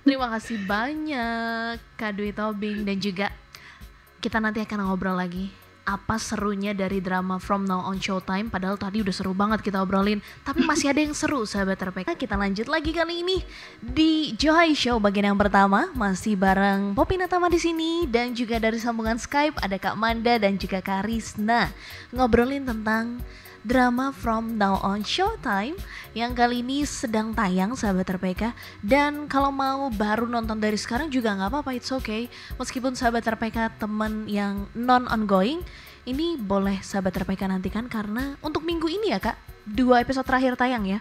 Terima 0.00 0.32
kasih 0.32 0.64
banyak 0.64 1.76
Kak 2.00 2.16
Dwi 2.16 2.32
Tobing 2.32 2.88
dan 2.88 2.96
juga 2.96 3.28
kita 4.24 4.40
nanti 4.40 4.64
akan 4.64 4.88
ngobrol 4.88 5.20
lagi 5.20 5.67
apa 5.88 6.20
serunya 6.20 6.76
dari 6.76 7.00
drama 7.00 7.40
From 7.40 7.64
Now 7.64 7.88
On 7.88 7.96
Showtime? 7.96 8.52
Padahal 8.52 8.76
tadi 8.76 9.00
udah 9.00 9.14
seru 9.16 9.32
banget 9.32 9.64
kita 9.64 9.80
obrolin 9.80 10.20
tapi 10.44 10.60
masih 10.68 10.92
ada 10.92 11.00
yang 11.00 11.16
seru 11.16 11.48
sahabat 11.48 11.80
RPK 11.80 12.12
kita 12.20 12.36
lanjut 12.36 12.68
lagi 12.68 12.92
kali 12.92 13.24
ini 13.24 13.40
di 13.80 14.36
Johai 14.36 14.76
Show 14.76 15.00
bagian 15.00 15.32
yang 15.32 15.40
pertama. 15.40 15.88
Masih 15.96 16.36
bareng 16.36 16.92
Poppy 16.92 17.16
Natama 17.16 17.48
di 17.48 17.56
sini 17.56 18.04
dan 18.04 18.36
juga 18.36 18.60
dari 18.60 18.76
sambungan 18.76 19.16
Skype 19.16 19.56
ada 19.64 19.80
Kak 19.80 19.96
Manda 19.96 20.36
dan 20.36 20.60
juga 20.60 20.84
Kak 20.84 21.08
Rizna 21.08 21.72
ngobrolin 22.12 22.68
tentang 22.68 23.24
drama 23.66 24.14
From 24.14 24.58
Now 24.58 24.78
On 24.84 25.02
Showtime 25.02 25.74
yang 26.14 26.34
kali 26.34 26.62
ini 26.62 26.86
sedang 26.86 27.34
tayang 27.34 27.74
sahabat 27.74 28.06
RPK 28.18 28.54
dan 28.84 29.26
kalau 29.26 29.50
mau 29.50 29.90
baru 29.90 30.26
nonton 30.30 30.58
dari 30.58 30.78
sekarang 30.78 31.10
juga 31.10 31.34
nggak 31.34 31.50
apa-apa 31.50 31.70
it's 31.74 31.90
okay. 31.90 32.30
Meskipun 32.60 32.94
sahabat 32.94 33.26
RPK 33.26 33.80
teman 33.80 34.30
yang 34.30 34.70
non 34.76 35.10
ongoing 35.10 35.64
ini 36.06 36.38
boleh 36.38 36.80
sahabat 36.80 37.14
RPK 37.24 37.50
nantikan 37.50 37.90
karena 37.90 38.38
untuk 38.44 38.62
minggu 38.62 38.86
ini 38.86 39.14
ya 39.14 39.18
kak. 39.18 39.36
Dua 39.68 40.00
episode 40.00 40.24
terakhir 40.24 40.56
tayang 40.56 40.88
ya? 40.88 41.00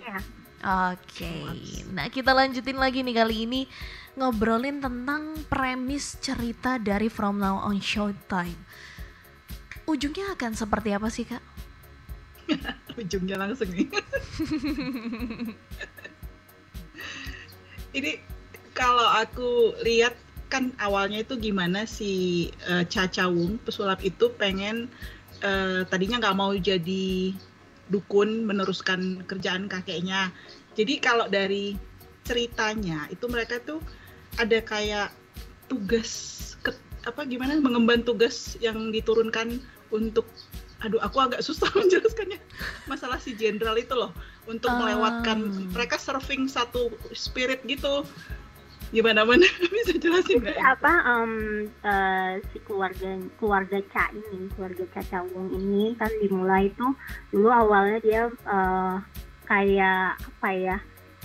Ya 0.00 0.18
Oke, 0.64 1.28
okay. 1.28 1.84
nah 1.92 2.08
kita 2.08 2.32
lanjutin 2.32 2.80
lagi 2.80 3.04
nih 3.04 3.20
kali 3.20 3.44
ini 3.44 3.68
ngobrolin 4.16 4.80
tentang 4.80 5.36
premis 5.44 6.16
cerita 6.24 6.80
dari 6.80 7.12
From 7.12 7.36
Now 7.36 7.60
On 7.68 7.76
Showtime 7.76 8.63
ujungnya 9.84 10.32
akan 10.36 10.52
seperti 10.56 10.90
apa 10.96 11.08
sih 11.12 11.24
kak? 11.28 11.42
ujungnya 13.00 13.36
langsung 13.40 13.68
nih. 13.72 13.88
Ini 17.94 18.18
kalau 18.74 19.06
aku 19.06 19.78
lihat 19.86 20.18
kan 20.50 20.74
awalnya 20.82 21.22
itu 21.22 21.38
gimana 21.38 21.86
si 21.86 22.46
uh, 22.66 22.82
Caca 22.86 23.26
Wung 23.30 23.58
pesulap 23.62 24.02
itu 24.06 24.30
pengen 24.34 24.90
uh, 25.42 25.82
tadinya 25.88 26.18
nggak 26.22 26.38
mau 26.38 26.54
jadi 26.54 27.34
dukun 27.90 28.46
meneruskan 28.46 29.22
kerjaan 29.26 29.70
kakeknya. 29.70 30.30
Jadi 30.74 30.98
kalau 30.98 31.30
dari 31.30 31.78
ceritanya 32.26 33.06
itu 33.12 33.26
mereka 33.30 33.60
tuh 33.62 33.78
ada 34.40 34.58
kayak 34.58 35.14
tugas 35.70 36.10
ke, 36.64 36.74
apa 37.06 37.22
gimana 37.28 37.54
mengemban 37.60 38.02
tugas 38.02 38.58
yang 38.58 38.90
diturunkan 38.90 39.62
untuk 39.90 40.28
aduh 40.84 41.00
aku 41.00 41.16
agak 41.24 41.40
susah 41.40 41.68
menjelaskannya 41.78 42.38
masalah 42.84 43.16
si 43.16 43.32
jenderal 43.32 43.76
itu 43.80 43.96
loh 43.96 44.12
untuk 44.44 44.68
um. 44.68 44.78
melewatkan 44.84 45.48
mereka 45.72 45.96
surfing 45.96 46.44
satu 46.44 46.92
spirit 47.16 47.64
gitu 47.64 48.04
gimana 48.94 49.26
mana 49.26 49.42
bisa 49.74 49.96
jelasin 49.98 50.44
nggak? 50.44 50.54
apa 50.60 50.92
um, 51.08 51.32
uh, 51.82 52.38
si 52.52 52.62
keluarga 52.62 53.18
keluarga 53.42 53.82
Ca 53.90 54.12
ini 54.14 54.46
keluarga 54.54 54.84
Ca 54.94 55.02
Cawung 55.08 55.50
ini 55.50 55.98
kan 55.98 56.12
dimulai 56.22 56.70
itu 56.70 56.86
dulu 57.34 57.50
awalnya 57.50 57.98
dia 58.04 58.22
uh, 58.46 59.02
kayak 59.50 60.14
apa 60.20 60.48
ya 60.54 60.76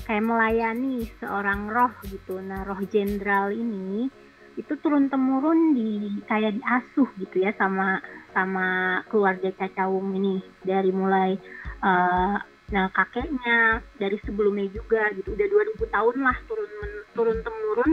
kayak 0.09 0.25
melayani 0.25 1.05
seorang 1.21 1.69
roh 1.69 1.93
gitu 2.09 2.41
nah 2.41 2.65
roh 2.65 2.81
jenderal 2.89 3.53
ini 3.53 4.09
itu 4.57 4.73
turun 4.81 5.07
temurun 5.07 5.77
di 5.77 6.19
kayak 6.25 6.57
diasuh 6.57 7.07
gitu 7.21 7.45
ya 7.45 7.53
sama 7.55 8.01
sama 8.33 8.99
keluarga 9.07 9.49
Cacawung 9.55 10.15
ini 10.15 10.41
dari 10.63 10.91
mulai 10.93 11.35
uh, 11.83 12.37
nah 12.69 12.85
kakeknya 12.93 13.81
dari 13.97 14.21
sebelumnya 14.21 14.69
juga 14.69 15.09
gitu 15.17 15.33
udah 15.33 15.47
2000 15.81 15.89
tahun 15.89 16.17
lah 16.21 16.37
turun 16.45 16.71
men, 16.81 16.93
turun 17.17 17.37
temurun 17.41 17.91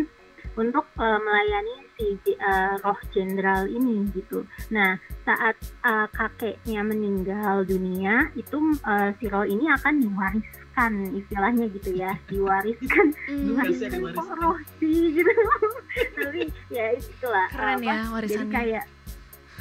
untuk 0.57 0.89
uh, 0.97 1.21
melayani 1.21 1.85
si 1.97 2.17
uh, 2.41 2.77
roh 2.81 2.97
jenderal 3.13 3.69
ini 3.69 4.09
gitu. 4.17 4.45
Nah 4.73 4.97
saat 5.25 5.57
uh, 5.85 6.09
kakeknya 6.13 6.81
meninggal 6.85 7.65
dunia 7.69 8.33
itu 8.37 8.57
uh, 8.85 9.13
si 9.21 9.29
roh 9.29 9.45
ini 9.45 9.69
akan 9.69 10.01
diwariskan 10.01 10.93
istilahnya 11.13 11.65
gitu 11.73 11.91
ya 11.97 12.13
diwariskan 12.29 13.13
mm, 13.33 13.45
diwariskan 13.53 14.01
kok 14.13 14.31
roh 14.41 14.59
sih 14.81 15.21
gitu. 15.21 15.33
Tapi 16.17 16.43
ya 16.73 16.87
itulah. 16.97 17.47
Keren 17.53 17.81
apa, 17.81 17.85
ya 17.85 17.97
warisannya. 18.13 18.37
Jadi 18.37 18.53
kayak 18.53 18.85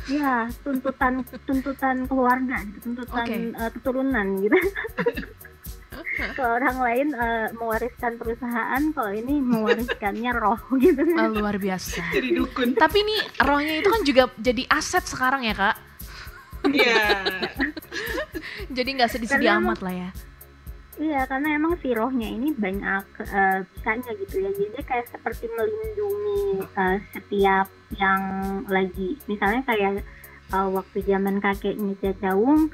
ya 0.10 0.50
tuntutan 0.62 1.26
tuntutan 1.46 2.06
keluarga 2.06 2.62
gitu, 2.62 2.78
tuntutan 2.92 3.26
okay. 3.26 3.42
uh, 3.58 3.72
keturunan 3.74 4.28
gitu. 4.42 4.58
Kalau 6.16 6.60
orang 6.60 6.78
lain 6.80 7.08
uh, 7.12 7.48
mewariskan 7.60 8.16
perusahaan 8.16 8.84
kalau 8.96 9.12
ini 9.12 9.36
mewariskannya 9.40 10.32
roh 10.32 10.60
gitu 10.80 11.04
oh, 11.12 11.28
luar 11.32 11.60
biasa. 11.60 12.08
Jadi 12.16 12.36
dukun. 12.36 12.76
Tapi 12.76 13.04
ini 13.04 13.16
rohnya 13.44 13.84
itu 13.84 13.90
kan 13.92 14.02
juga 14.08 14.24
jadi 14.40 14.64
aset 14.72 15.04
sekarang 15.04 15.44
ya 15.44 15.56
kak? 15.56 15.76
Iya. 16.72 16.96
Yeah. 16.96 17.52
jadi 18.80 18.90
nggak 18.96 19.12
sedih-sedih 19.12 19.60
amat 19.60 19.80
lah 19.84 19.96
ya 20.08 20.10
Iya, 20.96 21.28
karena 21.28 21.60
emang 21.60 21.76
si 21.84 21.92
rohnya 21.92 22.32
ini 22.32 22.56
banyak 22.56 23.04
uh, 23.20 23.60
bisanya 23.76 24.16
gitu 24.16 24.48
ya. 24.48 24.52
Jadi 24.56 24.80
kayak 24.80 25.12
seperti 25.12 25.52
melindungi 25.52 26.64
uh, 26.72 26.98
setiap 27.12 27.68
yang 28.00 28.22
lagi, 28.72 29.20
misalnya 29.28 29.60
kayak 29.68 30.08
uh, 30.56 30.72
waktu 30.72 31.04
zaman 31.04 31.44
kakeknya 31.44 32.00
Cacawung, 32.00 32.72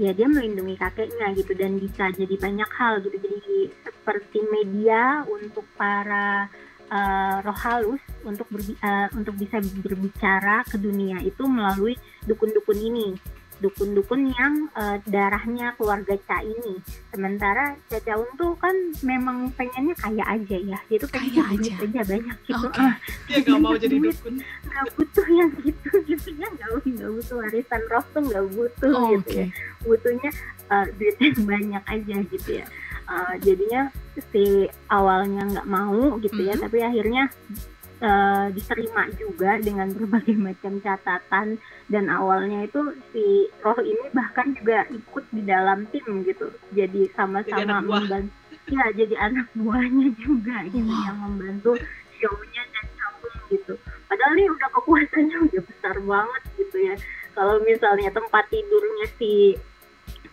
ya 0.00 0.16
dia 0.16 0.24
melindungi 0.32 0.80
kakeknya 0.80 1.36
gitu 1.36 1.52
dan 1.52 1.76
bisa 1.76 2.08
jadi 2.16 2.34
banyak 2.40 2.70
hal 2.72 3.04
gitu. 3.04 3.20
Jadi 3.20 3.68
seperti 3.84 4.38
media 4.48 5.28
untuk 5.28 5.68
para 5.76 6.48
uh, 6.88 7.36
roh 7.44 7.58
halus 7.68 8.00
untuk 8.24 8.48
uh, 8.80 9.08
untuk 9.12 9.36
bisa 9.36 9.60
berbicara 9.60 10.64
ke 10.64 10.80
dunia 10.80 11.20
itu 11.20 11.44
melalui 11.44 12.00
dukun-dukun 12.24 12.80
ini 12.80 13.08
dukun-dukun 13.58 14.30
yang 14.34 14.54
uh, 14.74 14.96
darahnya 15.06 15.74
keluarga 15.74 16.14
Ca 16.26 16.42
ini. 16.42 16.78
Sementara 17.10 17.74
Ca 17.90 17.98
Caung 18.02 18.30
tuh 18.38 18.54
kan 18.58 18.74
memang 19.02 19.50
pengennya 19.54 19.94
kaya 19.98 20.24
aja 20.26 20.56
ya. 20.58 20.78
Dia 20.86 20.98
tuh 20.98 21.10
pengen 21.10 21.44
aja. 21.44 21.72
aja 21.82 22.00
banyak 22.06 22.36
gitu. 22.46 22.66
Okay. 22.70 22.86
Uh, 22.86 22.94
dia 23.26 23.38
gak 23.42 23.60
mau 23.60 23.74
jadi 23.74 23.96
dukun. 23.98 24.34
Gak 24.42 24.86
butuh 24.94 25.26
yang 25.28 25.50
gitu 25.62 25.90
gitu 26.06 26.28
ya. 26.38 26.48
Gak, 26.54 26.68
gak 26.86 27.10
butuh 27.14 27.36
warisan 27.42 27.82
roh 27.90 28.04
tuh 28.14 28.22
gak 28.26 28.46
butuh 28.54 28.92
oh, 28.94 29.08
gitu 29.14 29.30
okay. 29.30 29.38
ya. 29.38 29.46
Butuhnya 29.82 30.30
uh, 30.70 30.86
duit 30.96 31.16
yang 31.18 31.40
banyak 31.44 31.84
aja 31.84 32.16
gitu 32.30 32.50
ya. 32.62 32.66
Uh, 33.08 33.34
jadinya 33.40 33.88
si 34.28 34.68
awalnya 34.92 35.48
nggak 35.48 35.68
mau 35.70 36.20
gitu 36.20 36.44
ya, 36.44 36.52
mm 36.52 36.60
-hmm. 36.60 36.64
tapi 36.68 36.78
akhirnya 36.84 37.24
uh, 38.02 38.46
diterima 38.54 39.10
juga 39.16 39.58
dengan 39.62 39.90
berbagai 39.92 40.36
macam 40.52 40.80
catatan. 40.82 41.58
Dan 41.88 42.10
awalnya 42.12 42.66
itu 42.66 42.94
si 43.14 43.48
Roh 43.64 43.78
ini 43.80 44.12
bahkan 44.12 44.54
juga 44.58 44.84
ikut 44.90 45.24
di 45.32 45.42
dalam 45.44 45.86
tim 45.90 46.26
gitu. 46.26 46.52
Jadi 46.74 47.10
sama-sama 47.14 47.80
membantu. 47.82 48.34
Ya 48.68 48.84
jadi 48.92 49.16
anak 49.16 49.48
buahnya 49.56 50.12
juga 50.20 50.60
gitu 50.68 50.92
yang 50.92 51.16
membantu 51.24 51.72
show-nya 52.20 52.62
dan 52.68 52.86
cabut 53.00 53.32
gitu. 53.48 53.74
Padahal 54.12 54.36
ini 54.36 54.52
udah 54.52 54.68
kekuasaannya 54.76 55.36
udah 55.48 55.62
besar 55.64 55.96
banget 56.04 56.42
gitu 56.60 56.76
ya. 56.76 56.94
Kalau 57.32 57.64
misalnya 57.64 58.12
tempat 58.12 58.44
tidurnya 58.52 59.06
si 59.16 59.56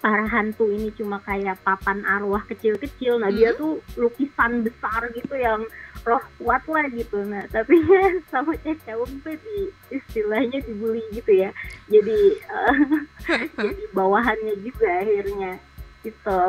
para 0.05 0.21
hantu 0.29 0.69
ini 0.69 0.93
cuma 0.93 1.17
kayak 1.23 1.57
papan 1.65 2.05
arwah 2.05 2.45
kecil-kecil 2.45 3.17
nah 3.17 3.33
hmm. 3.33 3.37
dia 3.41 3.49
tuh 3.57 3.81
lukisan 3.97 4.61
besar 4.61 5.09
gitu 5.17 5.33
yang 5.33 5.65
roh 6.05 6.21
kuat 6.37 6.63
lah 6.69 6.85
gitu 6.93 7.25
nah 7.25 7.43
tapi 7.49 7.81
ya 7.81 8.03
sama 8.31 8.53
cewek 8.61 9.09
tuh 9.25 9.35
di 9.35 9.57
istilahnya 9.89 10.61
dibully 10.63 11.01
gitu 11.11 11.31
ya 11.33 11.49
jadi 11.89 12.19
uh, 12.55 12.77
jadi 13.57 13.85
bawahannya 13.91 14.53
juga 14.61 14.89
akhirnya 15.01 15.53
gitu 16.05 16.41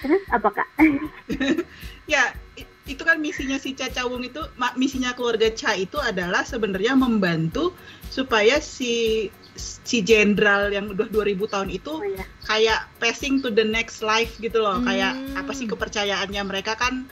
terus 0.00 0.24
apa 0.32 0.48
kak 0.48 0.68
ya 2.12 2.32
itu 2.88 3.04
kan 3.04 3.20
misinya 3.20 3.60
si 3.60 3.76
Caca 3.76 4.08
Wung 4.08 4.24
itu 4.24 4.40
misinya 4.80 5.12
keluarga 5.12 5.52
Cha 5.52 5.76
itu 5.76 6.00
adalah 6.00 6.40
sebenarnya 6.40 6.96
membantu 6.96 7.76
supaya 8.08 8.64
si 8.64 9.28
si 9.58 10.00
jenderal 10.00 10.72
yang 10.72 10.88
udah 10.88 11.10
2000 11.12 11.52
tahun 11.52 11.68
itu 11.68 11.92
oh, 11.92 12.00
iya. 12.00 12.24
kayak 12.46 12.80
passing 13.02 13.42
to 13.42 13.52
the 13.52 13.66
next 13.66 14.00
life 14.00 14.38
gitu 14.38 14.62
loh. 14.62 14.80
Hmm. 14.80 14.86
Kayak 14.86 15.12
apa 15.36 15.52
sih 15.52 15.66
kepercayaannya 15.66 16.42
mereka 16.46 16.78
kan 16.78 17.10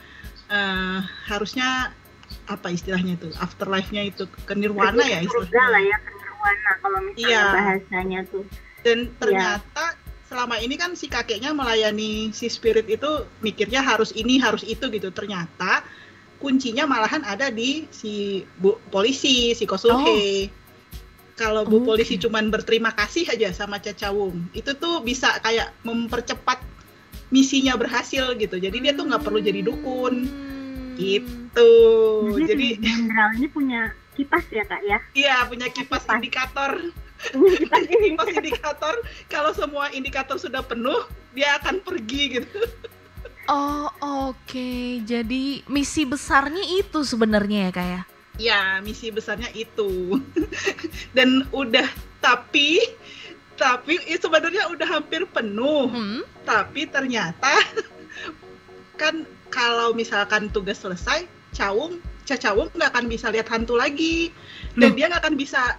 uh, 0.51 0.99
harusnya 1.27 1.91
apa 2.47 2.71
istilahnya 2.71 3.15
itu 3.15 3.31
afterlife-nya 3.39 4.11
itu 4.11 4.27
ke 4.27 4.53
nirwana 4.55 4.99
ya 4.99 5.23
istilahnya. 5.23 5.67
lah 5.71 5.81
ya 5.83 5.97
ke 6.03 6.11
nirwana 6.11 6.71
kalau 6.83 6.99
misalnya 7.03 7.27
iya. 7.31 7.43
bahasanya 7.55 8.19
tuh. 8.27 8.43
Dan 8.83 8.97
iya. 9.07 9.13
ternyata 9.19 9.85
ya. 9.95 9.99
selama 10.27 10.55
ini 10.59 10.75
kan 10.75 10.91
si 10.95 11.07
kakeknya 11.07 11.55
melayani 11.55 12.35
si 12.35 12.51
spirit 12.51 12.87
itu 12.91 13.23
mikirnya 13.39 13.79
harus 13.79 14.11
ini 14.15 14.39
harus 14.39 14.63
itu 14.67 14.91
gitu. 14.91 15.09
Ternyata 15.11 15.83
kuncinya 16.37 16.83
malahan 16.85 17.23
ada 17.23 17.47
di 17.47 17.87
si 17.91 18.43
bu 18.59 18.75
polisi 18.91 19.55
si 19.55 19.63
Kosuhe. 19.63 19.95
Oh 19.95 20.65
kalau 21.37 21.69
Bu 21.69 21.85
Polisi 21.85 22.17
cuman 22.17 22.49
berterima 22.49 22.89
kasih 22.97 23.29
aja 23.29 23.53
sama 23.53 23.77
Cacawung, 23.77 24.49
itu 24.57 24.73
tuh 24.73 25.05
bisa 25.05 25.37
kayak 25.45 25.69
mempercepat 25.85 26.57
misinya 27.29 27.75
berhasil 27.75 28.35
gitu. 28.35 28.55
Jadi 28.57 28.77
dia 28.79 28.93
tuh 28.95 29.07
nggak 29.07 29.23
perlu 29.23 29.39
jadi 29.39 29.61
dukun. 29.63 30.27
Gitu. 30.97 31.71
Jadi, 32.33 32.47
jadi 32.49 32.67
jenderal 32.81 33.29
ini 33.37 33.47
punya 33.51 33.81
kipas 34.17 34.45
ya 34.49 34.65
kak 34.65 34.81
ya? 34.81 34.97
Iya 35.13 35.35
punya 35.45 35.67
kipas, 35.69 36.03
kipas. 36.03 36.17
indikator. 36.17 36.71
kipas 38.03 38.29
indikator. 38.33 38.95
Kalau 39.29 39.51
semua 39.53 39.93
indikator 39.93 40.41
sudah 40.41 40.65
penuh, 40.65 41.05
dia 41.37 41.61
akan 41.61 41.81
pergi 41.85 42.41
gitu. 42.41 42.61
Oh 43.47 43.87
oke, 44.03 44.35
okay. 44.43 44.99
jadi 45.07 45.63
misi 45.71 46.03
besarnya 46.03 46.67
itu 46.67 47.07
sebenarnya 47.07 47.69
ya 47.69 47.71
kak 47.71 47.87
ya? 47.87 48.01
Ya, 48.37 48.61
misi 48.83 49.07
besarnya 49.07 49.47
itu. 49.55 50.19
Dan 51.15 51.47
udah 51.55 51.87
tapi 52.19 52.83
tapi 53.57 53.99
ya 54.05 54.17
sebenarnya 54.21 54.69
udah 54.71 54.87
hampir 54.87 55.25
penuh. 55.27 55.89
Hmm? 55.89 56.21
Tapi 56.45 56.87
ternyata 56.87 57.57
kan 59.01 59.25
kalau 59.49 59.91
misalkan 59.97 60.47
tugas 60.53 60.79
selesai, 60.79 61.25
Cawung, 61.51 61.99
Cacawung 62.23 62.69
nggak 62.71 62.93
akan 62.93 63.05
bisa 63.09 63.33
lihat 63.33 63.49
hantu 63.49 63.75
lagi. 63.75 64.31
Dan 64.77 64.93
dia 64.93 65.09
nggak 65.09 65.25
akan 65.25 65.35
bisa 65.35 65.75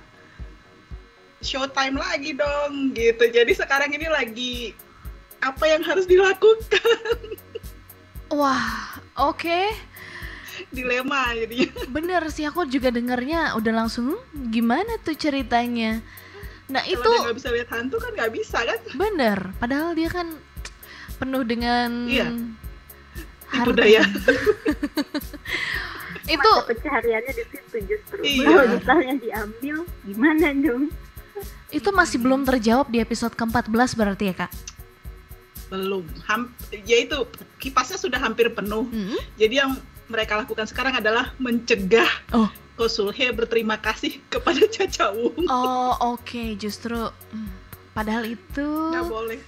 showtime 1.41 1.97
lagi 1.97 2.35
dong 2.35 2.93
gitu. 2.99 3.31
Jadi 3.31 3.55
sekarang 3.55 3.95
ini 3.95 4.11
lagi 4.11 4.75
apa 5.39 5.65
yang 5.71 5.87
harus 5.87 6.05
dilakukan? 6.05 7.17
Wah, 8.39 9.01
oke. 9.17 9.39
Okay 9.39 9.71
dilema 10.69 11.33
jadi 11.33 11.71
bener 11.89 12.23
sih 12.29 12.45
aku 12.45 12.69
juga 12.69 12.93
dengarnya 12.93 13.57
udah 13.57 13.73
langsung 13.73 14.19
gimana 14.53 15.01
tuh 15.01 15.17
ceritanya 15.17 16.05
Nah 16.69 16.85
Kalau 16.85 16.95
itu 16.95 17.11
nggak 17.25 17.37
bisa 17.37 17.49
lihat 17.49 17.69
hantu 17.73 17.97
kan 17.97 18.13
nggak 18.13 18.33
bisa 18.33 18.59
kan? 18.61 18.81
bener. 18.95 19.39
Padahal 19.57 19.97
dia 19.97 20.09
kan 20.09 20.29
penuh 21.17 21.43
dengan 21.43 22.05
Iya. 22.05 22.29
Tipu 23.49 23.73
daya. 23.73 24.05
itu 26.29 26.51
Mata 26.53 26.69
pencahariannya 26.69 27.33
di 27.33 27.45
situ 27.49 27.77
justru. 27.89 28.21
Iya. 28.21 28.45
Kalau 28.45 28.65
misalnya 28.77 29.15
diambil, 29.17 29.77
gimana 30.05 30.47
dong? 30.55 30.85
itu 31.69 31.89
masih 31.95 32.19
belum 32.19 32.43
terjawab 32.43 32.89
di 32.91 32.99
episode 32.99 33.37
ke-14 33.37 33.95
berarti 33.95 34.25
ya 34.33 34.35
kak? 34.35 34.51
Belum. 35.69 36.05
Ham 36.27 36.53
ya 36.73 36.97
itu 36.99 37.29
kipasnya 37.61 38.01
sudah 38.01 38.19
hampir 38.19 38.49
penuh. 38.53 38.89
Hmm? 38.89 39.17
Jadi 39.37 39.55
yang 39.61 39.77
mereka 40.09 40.41
lakukan 40.41 40.65
sekarang 40.65 40.97
adalah 40.97 41.33
mencegah 41.37 42.09
Oh. 42.33 42.49
Kosulhe 42.79 43.35
berterima 43.35 43.75
kasih 43.77 44.23
kepada 44.33 44.63
Caca 44.65 45.11
Wung. 45.11 45.51
Oh 45.51 46.15
oke 46.15 46.55
justru 46.55 46.95
hmm, 46.95 47.51
padahal 47.91 48.23
itu 48.25 48.63
Nggak 48.95 49.11
boleh. 49.11 49.41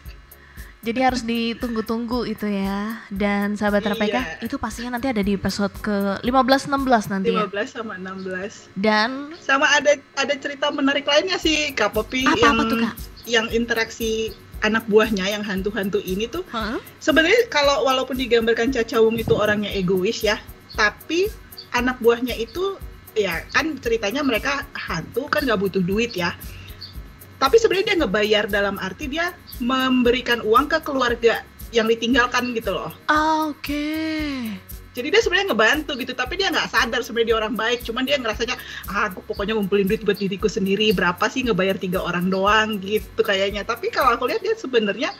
jadi 0.80 1.12
harus 1.12 1.22
ditunggu-tunggu 1.22 2.24
itu 2.24 2.48
ya 2.48 3.04
dan 3.12 3.52
sahabat 3.52 3.84
RPK 3.86 4.16
Iya. 4.16 4.22
itu 4.40 4.56
pastinya 4.56 4.96
nanti 4.96 5.06
ada 5.06 5.20
di 5.20 5.36
episode 5.36 5.70
ke 5.78 6.18
15 6.24 6.26
16 6.72 7.12
nanti 7.12 7.30
ya 7.30 7.44
15 7.46 7.68
sama 7.68 7.94
16. 7.94 8.72
dan 8.74 9.28
Sama 9.36 9.68
ada 9.70 9.92
ada 10.16 10.34
cerita 10.34 10.72
menarik 10.72 11.04
lainnya 11.04 11.36
sih 11.36 11.76
Kak 11.76 11.92
Popi 11.92 12.24
apa 12.24 12.32
yang 12.34 12.56
apa 12.56 12.62
tuh 12.64 12.78
kak? 12.80 12.94
yang 13.28 13.46
interaksi 13.52 14.32
anak 14.60 14.88
buahnya 14.88 15.28
yang 15.28 15.44
hantu-hantu 15.44 16.00
ini 16.00 16.24
tuh 16.26 16.48
Hah? 16.48 16.80
sebenarnya 16.96 17.48
kalau 17.48 17.84
walaupun 17.84 18.16
digambarkan 18.16 18.72
Caca 18.72 18.98
itu 19.00 19.34
orangnya 19.36 19.68
egois 19.70 20.20
ya, 20.20 20.40
tapi 20.76 21.28
anak 21.72 22.00
buahnya 22.00 22.32
itu 22.34 22.80
ya 23.14 23.42
kan 23.51 23.77
ceritanya 23.79 24.23
mereka 24.23 24.66
hantu 24.75 25.27
kan 25.27 25.46
nggak 25.46 25.61
butuh 25.61 25.83
duit 25.83 26.14
ya. 26.14 26.35
Tapi 27.40 27.57
sebenarnya 27.57 27.87
dia 27.94 27.99
ngebayar 28.05 28.44
dalam 28.53 28.77
arti 28.77 29.09
dia 29.09 29.33
memberikan 29.64 30.44
uang 30.44 30.68
ke 30.68 30.79
keluarga 30.85 31.40
yang 31.73 31.88
ditinggalkan 31.88 32.53
gitu 32.53 32.77
loh. 32.77 32.92
Ah, 33.09 33.49
Oke. 33.49 33.88
Jadi 34.90 35.07
dia 35.07 35.23
sebenarnya 35.23 35.55
ngebantu 35.55 35.94
gitu, 36.03 36.12
tapi 36.18 36.35
dia 36.35 36.51
nggak 36.51 36.66
sadar 36.66 37.01
sebenarnya 37.01 37.29
dia 37.33 37.38
orang 37.38 37.55
baik. 37.55 37.87
Cuman 37.87 38.03
dia 38.03 38.18
ngerasanya, 38.18 38.59
ah 38.90 39.07
aku 39.07 39.23
pokoknya 39.23 39.55
ngumpulin 39.55 39.87
duit 39.87 40.03
buat 40.03 40.18
diriku 40.18 40.51
sendiri. 40.51 40.90
Berapa 40.90 41.31
sih 41.31 41.46
ngebayar 41.46 41.79
tiga 41.79 42.03
orang 42.03 42.27
doang 42.29 42.83
gitu 42.83 43.23
kayaknya. 43.23 43.62
Tapi 43.62 43.88
kalau 43.94 44.18
aku 44.18 44.27
lihat 44.27 44.42
dia 44.42 44.59
sebenarnya 44.59 45.14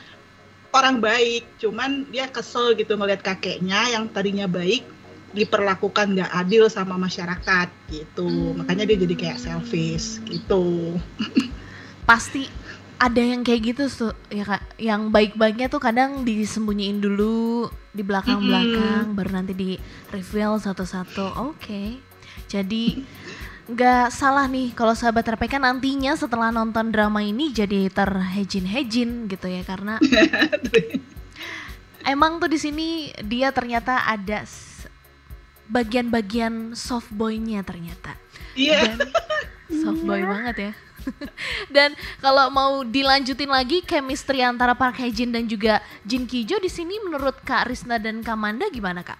orang 0.75 0.99
baik. 0.99 1.47
Cuman 1.57 2.03
dia 2.11 2.27
kesel 2.27 2.75
gitu 2.75 2.99
ngelihat 2.99 3.23
kakeknya 3.23 3.95
yang 3.95 4.11
tadinya 4.11 4.45
baik 4.45 4.83
diperlakukan 5.31 6.15
nggak 6.15 6.31
adil 6.31 6.67
sama 6.67 6.99
masyarakat 6.99 7.67
gitu. 7.91 8.27
Hmm. 8.27 8.63
Makanya 8.63 8.83
dia 8.87 8.97
jadi 8.99 9.15
kayak 9.15 9.39
selfish 9.39 10.19
gitu. 10.27 10.97
Pasti 12.09 12.47
ada 13.01 13.17
yang 13.17 13.41
kayak 13.41 13.61
gitu 13.75 13.83
tuh 13.89 14.13
ya 14.29 14.43
kak. 14.43 14.77
Yang 14.77 15.01
baik-baiknya 15.09 15.67
tuh 15.71 15.81
kadang 15.81 16.21
disembunyiin 16.27 17.01
dulu 17.01 17.71
di 17.91 18.03
belakang-belakang, 18.05 19.17
baru 19.17 19.41
nanti 19.41 19.53
di 19.57 19.71
reveal 20.11 20.59
satu-satu. 20.59 21.39
Oke. 21.51 21.99
Jadi 22.47 23.03
nggak 23.71 24.11
salah 24.11 24.51
nih 24.51 24.75
kalau 24.75 24.91
sahabat 24.91 25.23
RPK 25.23 25.55
nantinya 25.55 26.11
setelah 26.19 26.51
nonton 26.51 26.91
drama 26.91 27.23
ini 27.23 27.55
jadi 27.55 27.87
terhejin-hejin 27.87 29.31
gitu 29.31 29.47
ya 29.47 29.63
karena 29.63 29.95
emang 32.11 32.41
tuh 32.41 32.49
di 32.51 32.59
sini 32.59 33.15
dia 33.23 33.53
ternyata 33.55 34.03
ada 34.03 34.43
bagian-bagian 35.71 36.75
soft 36.75 37.07
boy-nya 37.09 37.63
ternyata. 37.63 38.13
Iya. 38.53 38.93
Dan 38.93 38.99
soft 39.71 40.03
boy 40.03 40.21
banget 40.21 40.55
ya. 40.59 40.73
dan 41.75 41.97
kalau 42.21 42.53
mau 42.53 42.85
dilanjutin 42.85 43.49
lagi 43.49 43.81
chemistry 43.81 44.45
antara 44.45 44.77
Park 44.77 45.01
Hae 45.01 45.09
Jin 45.09 45.33
dan 45.33 45.49
juga 45.49 45.81
Jin 46.05 46.29
Ki 46.29 46.45
Jo 46.45 46.61
di 46.61 46.69
sini 46.69 47.01
menurut 47.01 47.41
Kak 47.41 47.71
Risna 47.71 47.97
dan 47.97 48.21
Kamanda 48.21 48.69
gimana 48.69 49.01
Kak? 49.01 49.17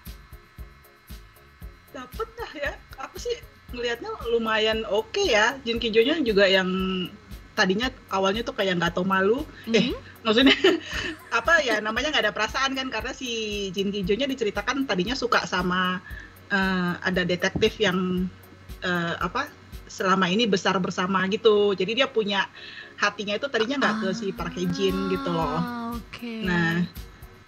Dapet 1.91 2.29
lah 2.37 2.51
ya. 2.53 2.71
Aku 3.01 3.17
sih 3.17 3.33
ngelihatnya 3.73 4.11
lumayan 4.29 4.83
oke 4.87 5.23
ya. 5.25 5.57
Jin 5.65 5.79
Kijonya 5.79 6.19
juga 6.21 6.45
yang 6.45 6.69
tadinya 7.51 7.91
awalnya 8.07 8.45
tuh 8.47 8.55
kayak 8.55 8.79
nggak 8.79 8.93
tahu 8.95 9.03
malu. 9.07 9.43
Eh, 9.67 9.91
Mhm. 9.91 9.95
maksudnya 10.21 10.53
apa 11.39 11.65
ya 11.65 11.81
namanya 11.81 12.13
nggak 12.13 12.29
ada 12.29 12.35
perasaan 12.35 12.77
kan 12.77 12.87
karena 12.93 13.11
si 13.11 13.29
Jin 13.73 13.89
Kijonya 13.89 14.29
diceritakan 14.29 14.85
tadinya 14.85 15.17
suka 15.17 15.43
sama 15.49 15.99
eh, 16.51 16.93
ada 16.99 17.21
detektif 17.23 17.79
yang 17.79 18.27
eh, 18.81 19.15
apa 19.17 19.47
selama 19.87 20.23
ini 20.25 20.45
besar 20.45 20.77
bersama 20.77 21.27
gitu 21.27 21.73
jadi 21.73 21.91
dia 21.93 22.07
punya 22.07 22.47
hatinya 22.95 23.35
itu 23.35 23.47
tadinya 23.47 23.75
nggak 23.77 23.95
ke 23.97 24.09
si 24.13 24.27
Park 24.31 24.55
Hae 24.55 24.67
Jin 24.69 24.95
gitu 25.09 25.27
loh 25.27 25.57
Ah, 25.57 25.91
Oke. 25.91 26.43
nah 26.43 26.85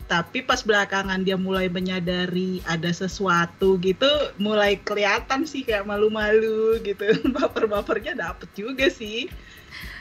tapi 0.03 0.43
pas 0.43 0.59
belakangan 0.59 1.23
dia 1.23 1.39
mulai 1.39 1.71
menyadari 1.71 2.59
ada 2.67 2.91
sesuatu 2.91 3.79
gitu 3.79 4.09
mulai 4.35 4.75
kelihatan 4.77 5.47
sih 5.47 5.63
kayak 5.63 5.87
malu-malu 5.87 6.75
gitu 6.83 7.07
baper-bapernya 7.39 8.11
dapet 8.13 8.51
juga 8.51 8.91
sih 8.91 9.31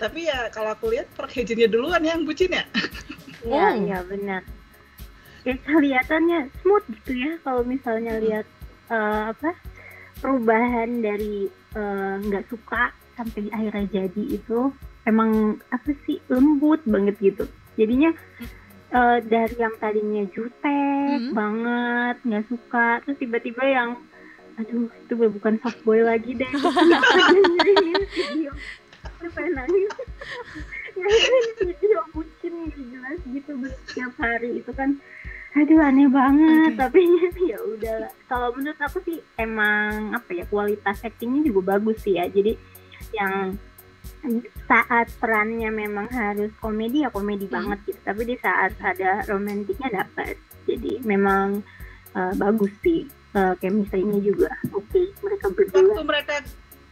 tapi 0.02 0.26
ya 0.26 0.50
kalau 0.50 0.74
aku 0.74 0.90
lihat 0.90 1.06
Park 1.14 1.30
Hae 1.30 1.46
Jinnya 1.46 1.70
duluan 1.70 2.02
yang 2.02 2.26
bucin 2.26 2.50
ya 2.50 2.66
Iya, 3.42 3.58
Oh. 3.58 3.74
iya 3.74 3.98
benar. 4.02 4.42
Ya 5.42 5.58
kelihatannya 5.58 6.46
smooth 6.62 6.86
gitu 6.94 7.10
ya 7.12 7.32
kalau 7.42 7.62
misalnya 7.62 8.18
lihat 8.18 8.46
eh, 8.88 9.22
apa 9.30 9.50
perubahan 10.18 11.02
dari 11.02 11.46
eh, 11.74 12.14
nggak 12.18 12.46
suka 12.48 12.90
sampai 13.14 13.50
akhirnya 13.50 13.86
jadi 13.92 14.24
itu 14.32 14.72
emang 15.04 15.60
apa 15.68 15.90
sih 16.06 16.18
lembut 16.26 16.80
banget 16.82 17.18
gitu. 17.20 17.44
Jadinya 17.74 18.10
eh, 18.90 19.18
dari 19.22 19.56
yang 19.56 19.74
tadinya 19.78 20.24
jutek 20.30 20.80
Hmm. 21.02 21.34
banget 21.36 22.16
nggak 22.24 22.46
suka 22.48 23.02
terus 23.04 23.20
tiba-tiba 23.20 23.60
yang 23.66 23.90
aduh 24.54 24.88
itu 24.88 25.12
bukan 25.12 25.60
soft 25.60 25.76
boy 25.82 26.00
lagi 26.00 26.32
deh 26.32 26.48
kenapa 26.48 27.08
dia 27.28 27.40
ngirimin 27.42 28.00
video 28.06 28.52
Aku 29.02 29.26
pengen 29.34 29.52
nangis 29.58 29.92
video 31.58 32.00
bucin 32.12 32.54
jelas 32.70 33.18
gitu 33.26 33.50
setiap 33.88 34.12
hari 34.16 34.60
itu 34.60 34.70
kan 34.72 34.96
aduh 35.52 35.80
aneh 35.84 36.08
banget 36.08 36.72
Oke. 36.72 36.80
tapi 36.80 37.00
ya 37.52 37.58
udah 37.60 38.08
kalau 38.24 38.56
menurut 38.56 38.80
aku 38.80 39.04
sih 39.04 39.20
emang 39.36 40.16
apa 40.16 40.30
ya 40.32 40.44
kualitas 40.48 41.04
actingnya 41.04 41.44
juga 41.52 41.76
bagus 41.76 42.00
sih 42.00 42.16
ya. 42.16 42.24
Jadi 42.28 42.56
yang 43.12 43.56
saat 44.64 45.12
perannya 45.20 45.68
memang 45.68 46.08
harus 46.08 46.48
komedi 46.58 47.04
ya 47.04 47.10
komedi 47.12 47.46
Hmm. 47.46 47.54
banget 47.60 47.78
gitu. 47.92 48.00
Tapi 48.00 48.22
di 48.24 48.36
saat 48.40 48.72
ada 48.80 49.24
romantiknya 49.28 50.04
dapat. 50.04 50.40
Jadi 50.64 51.04
memang 51.04 51.60
uh, 52.16 52.32
bagus 52.38 52.72
sih 52.80 53.04
uh, 53.36 53.52
chemistry-nya 53.60 54.18
juga. 54.24 54.50
Oke 54.72 55.12
mereka 55.20 55.52
waktu 55.52 55.68
berdua 55.68 56.02
mereka 56.04 56.34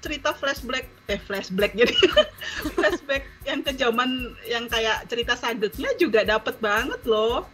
cerita 0.01 0.33
flashback 0.33 0.89
eh 1.13 1.21
flashback 1.21 1.77
jadi 1.77 1.93
flashback 2.77 3.29
yang 3.45 3.61
ke 3.61 3.73
zaman 3.77 4.33
yang 4.49 4.65
kayak 4.65 5.05
cerita 5.13 5.37
sadetnya 5.37 5.93
juga 6.01 6.25
dapet 6.25 6.57
banget 6.57 7.05
loh 7.05 7.45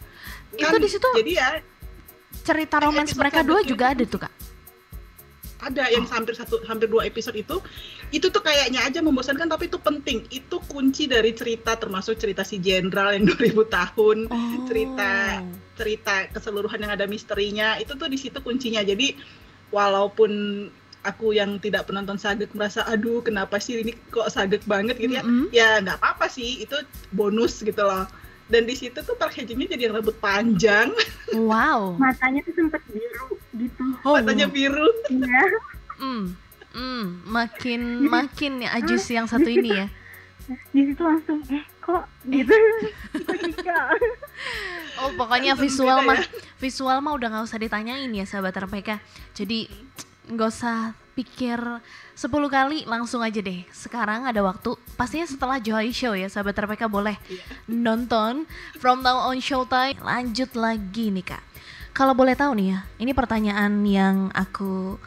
Itu 0.52 0.62
Kan 0.62 0.78
di 0.78 0.87
situ 0.87 1.09
jadi 1.16 1.32
ya 1.35 1.48
cerita 2.42 2.78
romance 2.78 3.11
episode 3.11 3.20
mereka 3.20 3.40
dua 3.42 3.61
juga 3.62 3.85
ada 3.90 4.04
tuh 4.04 4.20
Kak. 4.22 4.32
ada 5.56 5.88
yang 5.90 6.06
hampir 6.06 6.37
satu 6.37 6.62
hampir 6.64 6.87
dua 6.87 7.02
episode 7.04 7.35
itu. 7.35 7.59
Itu 8.14 8.30
tuh 8.30 8.38
kayaknya 8.38 8.87
aja 8.87 9.02
membosankan 9.02 9.50
tapi 9.50 9.66
itu 9.66 9.80
penting. 9.80 10.22
Itu 10.30 10.62
kunci 10.62 11.11
dari 11.11 11.35
cerita 11.35 11.74
termasuk 11.74 12.14
cerita 12.16 12.46
si 12.46 12.62
jenderal 12.62 13.16
yang 13.16 13.26
2000 13.35 13.66
tahun 13.66 14.18
Oh. 14.30 14.62
cerita 14.68 15.42
cerita 15.74 16.14
keseluruhan 16.30 16.78
yang 16.78 16.92
ada 16.94 17.09
misterinya. 17.11 17.74
Itu 17.82 17.98
tuh 17.98 18.06
di 18.06 18.14
situ 18.14 18.38
kuncinya. 18.38 18.85
Jadi 18.85 19.16
walaupun 19.72 20.30
aku 21.02 21.35
yang 21.35 21.59
tidak 21.59 21.87
penonton 21.87 22.18
sagek 22.18 22.50
merasa 22.54 22.87
aduh 22.87 23.22
kenapa 23.22 23.59
sih 23.59 23.82
ini 23.82 23.94
kok 24.11 24.30
sagek 24.30 24.62
banget? 24.66 24.98
gitu 24.98 25.18
ya. 25.18 25.22
Mm-mm. 25.26 25.50
ya 25.50 25.82
nggak 25.82 25.98
apa-apa 25.98 26.30
sih. 26.30 26.62
Itu 26.62 26.78
bonus 27.11 27.59
gitu 27.61 27.80
loh 27.82 28.06
dan 28.46 28.62
di 28.62 28.72
situ 28.72 28.94
tuh 28.96 29.14
Park 29.14 29.35
Hae 29.35 29.44
Jinnya 29.44 29.66
jadi 29.68 29.82
yang 29.87 29.94
rambut 29.94 30.16
panjang 30.16 30.94
Wow. 31.32 31.94
matanya 32.02 32.40
tuh 32.42 32.54
sempet 32.54 32.82
biru 32.87 33.26
gitu 33.52 33.85
Oh, 34.02 34.14
matanya 34.14 34.46
biru 34.46 34.87
ya 35.09 35.44
mm, 35.96 36.22
mm, 36.72 37.04
makin 37.24 37.80
makin 38.04 38.52
ya 38.61 38.70
Ajus 38.74 39.04
yang 39.12 39.26
satu 39.26 39.46
ini 39.46 39.70
ya. 39.74 39.87
di 40.70 40.87
situ 40.87 41.02
langsung 41.02 41.42
eh 41.50 41.64
kok 41.76 42.06
gitu. 42.24 42.54
Oh 44.96 45.11
pokoknya 45.12 45.52
Langsung 45.52 45.64
visual 45.66 45.98
beda 45.98 46.09
mah 46.09 46.18
ya. 46.18 46.26
visual 46.56 46.96
mah 47.00 47.12
udah 47.12 47.28
nggak 47.28 47.44
usah 47.44 47.59
ditanyain 47.59 48.09
ya 48.09 48.24
sahabat 48.24 48.54
RPK. 48.56 48.96
Jadi 49.32 49.68
nggak 50.26 50.48
usah 50.48 50.94
pikir 51.16 51.57
10 52.12 52.29
kali 52.52 52.85
langsung 52.85 53.24
aja 53.24 53.40
deh. 53.40 53.64
Sekarang 53.72 54.29
ada 54.29 54.44
waktu 54.44 54.76
pastinya 55.00 55.24
setelah 55.24 55.57
Joy 55.57 55.90
Show 55.90 56.12
ya 56.12 56.29
sahabat 56.29 56.52
RPK 56.52 56.87
boleh 56.92 57.16
Iya. 57.33 57.42
nonton 57.72 58.44
From 58.76 59.00
Now 59.00 59.24
On 59.33 59.40
Showtime. 59.40 59.96
Lanjut 60.05 60.52
lagi 60.52 61.09
nih 61.09 61.24
kak. 61.24 61.42
Kalau 61.96 62.12
boleh 62.12 62.37
tahu 62.37 62.61
nih 62.61 62.76
ya, 62.76 62.79
ini 63.00 63.16
pertanyaan 63.16 63.81
yang 63.88 64.29
aku 64.37 65.00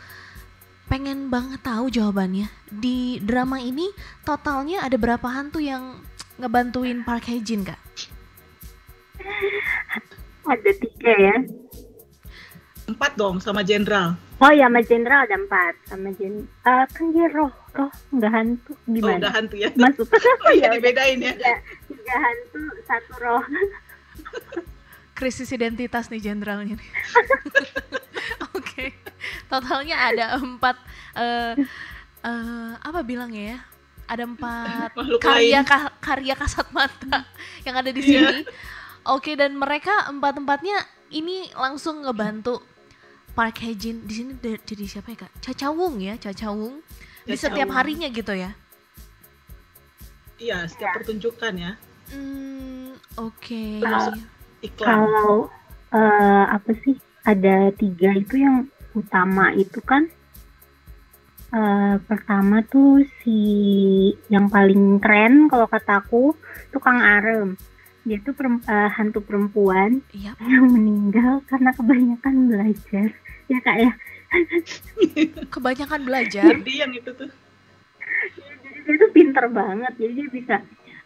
pengen 0.89 1.29
banget 1.29 1.61
tahu 1.61 1.85
jawabannya. 1.93 2.49
Di 2.65 3.21
drama 3.21 3.61
ini 3.61 3.93
totalnya 4.25 4.81
ada 4.81 4.97
berapa 4.97 5.29
hantu 5.29 5.61
yang 5.61 6.01
ngebantuin 6.41 7.05
Park 7.05 7.29
Hae 7.29 7.45
Jin, 7.45 7.61
Kak? 7.61 7.77
Ada 10.49 10.71
tiga 10.81 11.13
ya. 11.13 11.35
Empat 12.89 13.11
dong 13.13 13.37
sama 13.37 13.61
jenderal. 13.61 14.17
Oh 14.37 14.49
ya, 14.49 14.65
sama 14.65 14.81
jenderal 14.81 15.23
ada 15.23 15.35
empat. 15.35 15.73
Sama 15.85 16.09
jen, 16.11 16.33
uh, 16.63 16.85
kan 16.87 17.05
dia 17.09 17.27
roh, 17.27 17.51
roh 17.71 17.91
nggak 18.09 18.31
hantu 18.31 18.71
Oh, 18.71 18.89
gimana? 18.89 19.19
udah 19.19 19.31
hantu 19.31 19.55
ya. 19.55 19.69
Masuk. 19.75 20.07
Oh 20.43 20.51
iya 20.51 20.67
Ya 20.67 20.75
dibedain 20.75 21.19
ya. 21.19 21.33
tiga, 21.33 21.53
tiga 21.87 22.15
hantu, 22.17 22.59
satu 22.83 23.13
roh. 23.19 23.43
Krisis 25.13 25.51
identitas 25.51 26.07
nih 26.07 26.23
jenderalnya. 26.23 26.79
Oke, 28.55 28.95
totalnya 29.45 29.95
ada 29.99 30.25
empat 30.35 30.79
eh 31.13 31.53
eh, 32.21 32.71
apa 32.79 32.99
bilangnya 33.01 33.43
ya? 33.53 33.59
Ada 34.07 34.23
empat 34.25 34.89
Makhluk 34.95 35.19
karya 35.21 35.61
ka- 35.61 35.93
karya 35.99 36.33
kasat 36.33 36.65
mata 36.71 37.27
yang 37.61 37.75
ada 37.75 37.91
di 37.91 38.01
Iya. 38.01 38.31
sini. 38.31 38.41
Oke, 39.05 39.35
dan 39.35 39.53
mereka 39.53 40.07
empat 40.07 40.39
empatnya 40.39 40.79
ini 41.11 41.51
langsung 41.53 42.01
ngebantu 42.01 42.63
Park 43.35 43.63
Hae 43.63 43.73
Jin 43.75 44.03
di 44.07 44.13
sini 44.13 44.33
jadi 44.41 44.83
siapa 44.85 45.13
ya 45.15 45.17
kak? 45.25 45.31
Caca 45.39 45.67
Wung 45.71 46.01
ya, 46.03 46.15
Caca 46.19 46.51
Wung 46.51 46.83
di 47.23 47.35
Caca 47.35 47.41
setiap 47.49 47.69
Wung. 47.69 47.77
harinya 47.77 48.07
gitu 48.11 48.33
ya. 48.35 48.51
Iya, 50.39 50.67
setiap 50.71 50.95
pertunjukan 50.95 51.53
ya. 51.55 51.71
Hmm, 52.09 52.95
oke. 53.19 53.63
Nah, 53.83 54.11
Iklan. 54.59 54.87
Kalau 54.87 55.51
eh, 55.91 56.45
apa 56.49 56.71
sih? 56.83 56.95
Ada 57.19 57.69
tiga 57.75 58.15
itu 58.15 58.41
yang 58.41 58.65
utama 58.95 59.51
itu 59.53 59.79
kan. 59.83 60.07
eh, 61.49 61.95
pertama 62.05 62.61
tuh 62.61 63.01
si 63.21 63.39
yang 64.29 64.47
paling 64.49 65.01
keren 65.01 65.49
kalau 65.49 65.65
kataku 65.65 66.37
tuh 66.69 66.81
Kang 66.81 67.01
Arem. 67.01 67.57
Dia 68.01 68.17
tuh 68.19 68.31
perem- 68.31 68.63
eh, 68.63 68.89
hantu 68.91 69.19
perempuan 69.19 69.99
Iya. 70.11 70.33
yang 70.39 70.65
meninggal 70.67 71.43
karena 71.45 71.71
kebanyakan 71.71 72.35
belajar. 72.47 73.07
Ya 73.45 73.59
kak 73.59 73.77
ya. 73.77 73.91
Kebanyakan 75.49 76.01
belajar. 76.03 76.45
Jadi 76.53 76.73
yang 76.75 76.91
itu 76.91 77.11
tuh. 77.11 77.29
jadi 78.59 78.97
dia 78.97 78.99
tuh 78.99 79.11
pinter 79.11 79.45
banget 79.47 79.93
jadi 79.95 80.11
dia 80.15 80.27
bisa 80.27 80.55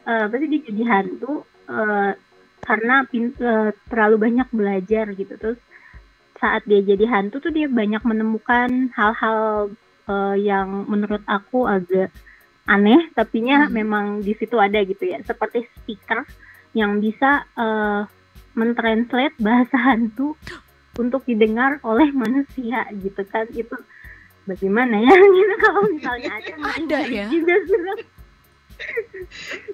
eh 0.04 0.26
pasti 0.26 0.46
dia 0.48 0.62
jadi 0.66 0.84
hantu 0.86 1.34
eh, 1.66 2.12
karena 2.60 2.96
pin- 3.06 3.36
eh, 3.38 3.70
terlalu 3.86 4.16
banyak 4.22 4.48
belajar 4.50 5.06
gitu 5.12 5.34
terus 5.36 5.60
saat 6.34 6.64
dia 6.64 6.80
jadi 6.82 7.04
hantu 7.06 7.40
tuh 7.40 7.52
dia 7.52 7.68
banyak 7.68 8.00
menemukan 8.02 8.88
hal-hal 8.92 9.68
eh, 10.06 10.36
yang 10.42 10.88
menurut 10.88 11.24
aku 11.26 11.64
agak 11.66 12.08
aneh 12.66 13.12
tapinya 13.12 13.68
Hmm. 13.68 13.74
memang 13.74 14.06
di 14.20 14.32
situ 14.34 14.56
ada 14.56 14.80
gitu 14.80 15.04
ya 15.04 15.20
seperti 15.22 15.68
speaker 15.76 16.24
yang 16.74 17.00
bisa 17.00 17.46
eh, 17.58 18.02
mentranslate 18.54 19.38
bahasa 19.42 19.78
hantu 19.78 20.38
untuk 20.98 21.26
didengar 21.26 21.82
oleh 21.82 22.10
manusia 22.14 22.86
gitu 23.02 23.22
kan 23.30 23.50
itu 23.54 23.74
bagaimana 24.46 25.02
ya 25.02 25.14
gitu 25.38 25.54
kalau 25.58 25.82
misalnya 25.90 26.32
ada 26.38 26.54
Ada 26.78 27.00
ya? 27.10 27.26
juga 27.30 27.56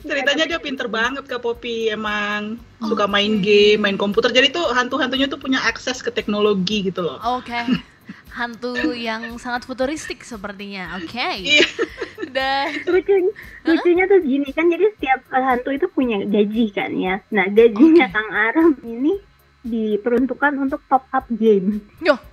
Ceritanya 0.06 0.46
dia 0.46 0.60
pinter 0.62 0.86
banget 0.86 1.26
Kak 1.26 1.42
Poppy 1.42 1.90
emang 1.90 2.60
Oh, 2.80 2.96
suka 2.96 3.12
main 3.12 3.44
game, 3.44 3.76
main 3.84 4.00
komputer. 4.00 4.32
Jadi 4.32 4.56
tuh 4.56 4.72
hantu-hantunya 4.72 5.28
tuh 5.28 5.36
punya 5.36 5.60
akses 5.68 6.00
ke 6.00 6.08
teknologi 6.08 6.88
gitu 6.88 7.04
loh. 7.04 7.20
Oke. 7.36 7.60
Hantu 8.32 8.96
yang 8.96 9.36
sangat 9.36 9.68
futuristik 9.68 10.24
sepertinya. 10.24 10.96
Oke. 10.96 11.20
Iya. 11.44 11.68
Dan 12.40 12.72
lucunya 12.88 13.32
lucunya 13.68 14.04
tuh 14.08 14.20
gini 14.24 14.50
kan 14.56 14.72
jadi 14.72 14.86
setiap 14.96 15.20
hantu 15.28 15.76
itu 15.76 15.92
punya 15.92 16.24
gaji 16.24 16.66
kan 16.72 16.92
ya. 16.96 17.20
Nah 17.36 17.52
gajinya 17.52 18.08
Oke. 18.08 18.16
Kang 18.16 18.30
Aram 18.32 18.70
ini 18.88 19.20
diperuntukkan 19.68 20.56
untuk 20.56 20.80
top 20.88 21.04
up 21.12 21.28
game. 21.28 21.84
Yo. 22.00 22.16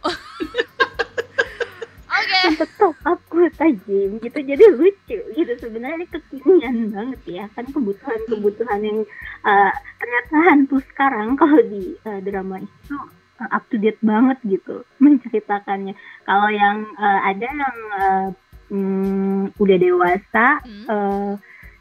Oke. 2.17 2.41
untuk 2.49 2.71
top 2.79 2.97
up 3.03 3.21
kuota 3.27 3.67
game 3.67 4.23
gitu. 4.23 4.39
Jadi 4.41 4.65
lucu 4.79 5.19
gitu. 5.35 5.53
Sebenarnya 5.59 6.07
ini 6.07 6.09
kekinian 6.09 6.77
banget 6.95 7.21
ya. 7.27 7.45
Kan 7.53 7.67
kebutuhan-kebutuhan 7.75 8.81
yang 8.87 8.99
eh, 9.43 9.73
ternyata 9.99 10.35
hantu 10.55 10.79
sekarang 10.95 11.35
kalau 11.35 11.59
di 11.67 11.99
eh, 11.99 12.21
drama 12.23 12.63
itu 12.63 12.97
eh, 13.43 13.49
up 13.51 13.67
to 13.69 13.77
date 13.77 13.99
banget 14.07 14.39
gitu 14.47 14.87
menceritakannya. 15.03 15.99
Kalau 16.25 16.49
yang 16.55 16.87
eh, 16.95 17.21
ada 17.27 17.47
yang 17.51 17.77
eh, 17.99 18.27
hmm, 18.69 19.55
udah 19.55 19.77
dewasa 19.77 20.49
Hmm. 20.63 20.87
eh, 20.87 21.33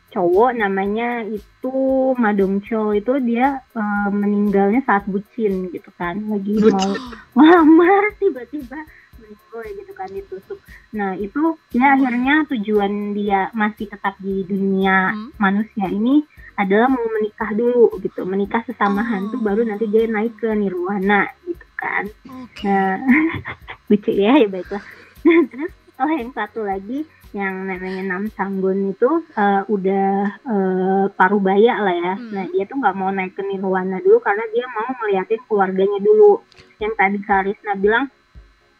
cowok 0.07 0.55
namanya 0.55 1.27
itu 1.27 1.75
Madongcho 2.15 2.91
itu 2.91 3.19
dia 3.19 3.59
eh, 3.71 4.09
meninggalnya 4.09 4.79
saat 4.81 5.03
bucin 5.05 5.67
gitu 5.69 5.91
kan 5.93 6.15
lagi 6.25 6.55
mau 6.63 6.95
melamar 7.33 8.13
tiba-tiba 8.21 8.79
meninggal 9.15 9.61
gitu 9.75 9.91
kan 9.91 10.07
ditusuk 10.07 10.59
nah 10.89 11.11
itu 11.13 11.43
ya 11.69 11.93
akhirnya 11.93 12.47
tujuan 12.47 12.91
dia 13.11 13.51
masih 13.51 13.85
tetap 13.85 14.15
di 14.17 14.43
dunia 14.43 15.11
Hmm. 15.11 15.29
manusia 15.37 15.85
ini 15.85 16.23
adalah 16.55 16.87
mau 16.87 17.03
menikah 17.11 17.51
dulu 17.51 17.99
gitu 17.99 18.23
menikah 18.23 18.63
sesama 18.63 18.99
Oh. 18.99 19.05
hantu 19.05 19.35
baru 19.37 19.61
nanti 19.63 19.85
dia 19.85 20.07
naik 20.07 20.39
ke 20.39 20.47
nirwana 20.49 21.27
gitu 21.43 21.65
kan 21.75 22.07
Oke. 22.23 22.63
Nah, 22.63 22.95
lucu 23.91 24.09
ya, 24.09 24.39
ya 24.39 24.47
baiklah. 24.47 24.79
Nah, 25.21 25.43
terus 25.51 25.73
oh 25.99 26.09
yang 26.11 26.31
satu 26.35 26.65
lagi 26.65 27.07
yang 27.35 27.67
namanya 27.67 28.03
Nam 28.07 28.31
Sanggun 28.31 28.95
itu 28.95 29.27
eh, 29.35 29.61
udah 29.67 30.07
eh, 30.39 31.05
parubaya 31.19 31.83
lah 31.83 31.95
ya. 31.95 32.13
Hmm. 32.15 32.31
Nah 32.31 32.45
dia 32.47 32.63
tuh 32.63 32.79
nggak 32.79 32.95
mau 32.95 33.11
naik 33.11 33.35
ke 33.35 33.43
Nirwana 33.43 33.99
dulu 33.99 34.23
karena 34.23 34.43
dia 34.55 34.65
mau 34.71 34.87
ngeliatin 35.03 35.41
keluarganya 35.47 35.99
dulu. 35.99 36.39
Yang 36.79 36.93
tadi 36.95 37.17
Karisna 37.19 37.73
bilang 37.75 38.07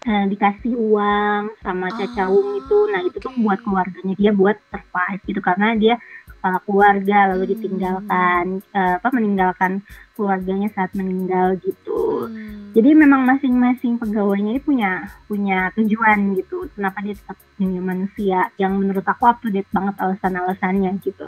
eh, 0.08 0.26
dikasih 0.32 0.74
uang 0.80 1.44
sama 1.60 1.92
Caca 1.92 2.32
Oh, 2.32 2.40
Wung 2.40 2.64
itu. 2.64 2.80
Nah 2.92 3.02
itu 3.04 3.18
tuh 3.20 3.34
buat 3.44 3.60
keluarganya 3.60 4.16
dia 4.16 4.32
buat 4.32 4.56
survive 4.72 5.22
gitu 5.28 5.40
karena 5.44 5.76
dia 5.76 5.96
kepala 6.30 6.60
keluarga 6.64 7.18
lalu 7.34 7.44
Hmm. 7.44 7.54
ditinggalkan 7.58 8.46
eh, 8.72 8.94
apa 9.02 9.10
meninggalkan 9.12 9.72
keluarganya 10.16 10.72
saat 10.74 10.96
meninggal 10.96 11.60
gitu. 11.62 12.32
Hmm. 12.32 12.72
Jadi 12.76 12.92
memang 12.92 13.24
masing-masing 13.24 14.00
pegawainya 14.00 14.60
ini 14.60 14.62
punya 14.64 14.92
punya 15.28 15.72
tujuan 15.76 16.36
gitu. 16.40 16.68
Kenapa 16.76 17.04
dia 17.04 17.16
tetap 17.16 17.38
dunia 17.56 17.80
manusia 17.84 18.52
yang 18.60 18.76
menurut 18.76 19.04
aku 19.04 19.24
up 19.28 19.40
to 19.44 19.48
date 19.52 19.70
banget 19.72 19.96
alasan-alasannya 20.00 20.92
gitu. 21.04 21.28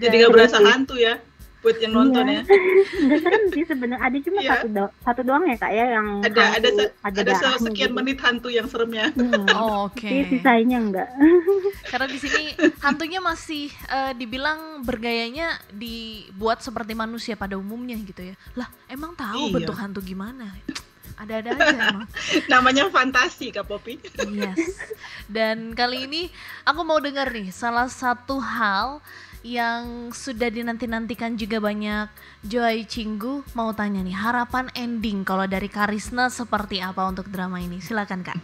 Jadi 0.00 0.14
nggak 0.24 0.32
berasa 0.32 0.56
hantu 0.60 0.96
ya 0.96 1.20
buat 1.60 1.76
yang 1.76 1.92
nonton 1.92 2.24
Iya. 2.24 2.40
ya. 2.40 2.42
Serem 3.20 3.44
sih 3.50 3.64
sebenarnya. 3.64 4.00
Ada 4.00 4.16
cuma 4.20 4.38
Iya. 4.38 4.50
satu 4.50 4.66
do- 4.68 4.92
satu 5.00 5.20
doang 5.22 5.44
ya 5.44 5.56
kak 5.56 5.70
ya 5.70 5.84
yang 5.92 6.06
Ada 6.18 6.32
ada 6.32 6.48
hantu, 6.50 6.68
se- 6.74 6.92
ada 7.00 7.20
darahnya 7.22 7.58
sekian 7.60 7.76
gitu. 7.86 7.96
menit 7.96 8.18
hantu 8.18 8.48
yang 8.48 8.66
seremnya. 8.66 9.04
Hmm. 9.12 9.44
Oh, 9.52 9.86
Oke. 9.86 10.04
Tapi 10.04 10.24
sisanya 10.30 10.78
enggak. 10.78 11.08
Karena 11.90 12.06
di 12.06 12.18
sini 12.18 12.42
hantunya 12.80 13.20
masih 13.20 13.68
eh, 13.86 14.12
dibilang 14.14 14.80
bergayanya 14.80 15.60
dibuat 15.70 16.60
seperti 16.60 16.92
manusia 16.92 17.34
pada 17.34 17.54
umumnya 17.54 17.96
gitu 17.98 18.24
ya. 18.24 18.34
Lah, 18.54 18.68
emang 18.86 19.12
tahu 19.12 19.48
Iya. 19.48 19.54
bentuk 19.54 19.76
hantu 19.76 20.00
gimana? 20.00 20.48
Ada-ada 21.14 21.52
aja 21.52 21.68
emang. 21.86 22.08
Namanya 22.48 22.88
fantasi 22.88 23.52
Kak 23.52 23.68
Poppy. 23.68 24.00
Yes. 24.26 24.80
Dan 25.26 25.72
kali 25.72 26.08
ini 26.08 26.32
aku 26.62 26.80
mau 26.80 26.96
dengar 26.96 27.28
nih 27.28 27.50
salah 27.50 27.84
satu 27.86 28.40
hal 28.40 29.04
yang 29.40 30.12
sudah 30.12 30.52
dinanti-nantikan 30.52 31.32
juga 31.40 31.64
banyak 31.64 32.12
Joy 32.44 32.84
Cinggu 32.84 33.44
mau 33.56 33.72
tanya 33.72 34.04
nih 34.04 34.12
harapan 34.12 34.68
ending 34.76 35.24
kalau 35.24 35.48
dari 35.48 35.72
Karisna 35.72 36.28
seperti 36.28 36.84
apa 36.84 37.08
untuk 37.08 37.32
drama 37.32 37.56
ini 37.56 37.80
silakan 37.80 38.20
kak 38.20 38.40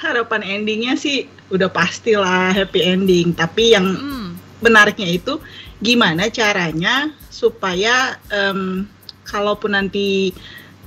Harapan 0.00 0.40
endingnya 0.40 0.96
sih 0.96 1.28
udah 1.52 1.68
pastilah 1.68 2.56
happy 2.56 2.80
ending. 2.88 3.36
Tapi 3.36 3.76
yang 3.76 3.84
hmm. 3.84 4.32
menariknya 4.64 5.12
itu 5.12 5.36
gimana 5.76 6.32
caranya 6.32 7.12
supaya 7.28 8.16
em, 8.32 8.88
kalaupun 9.28 9.76
nanti 9.76 10.32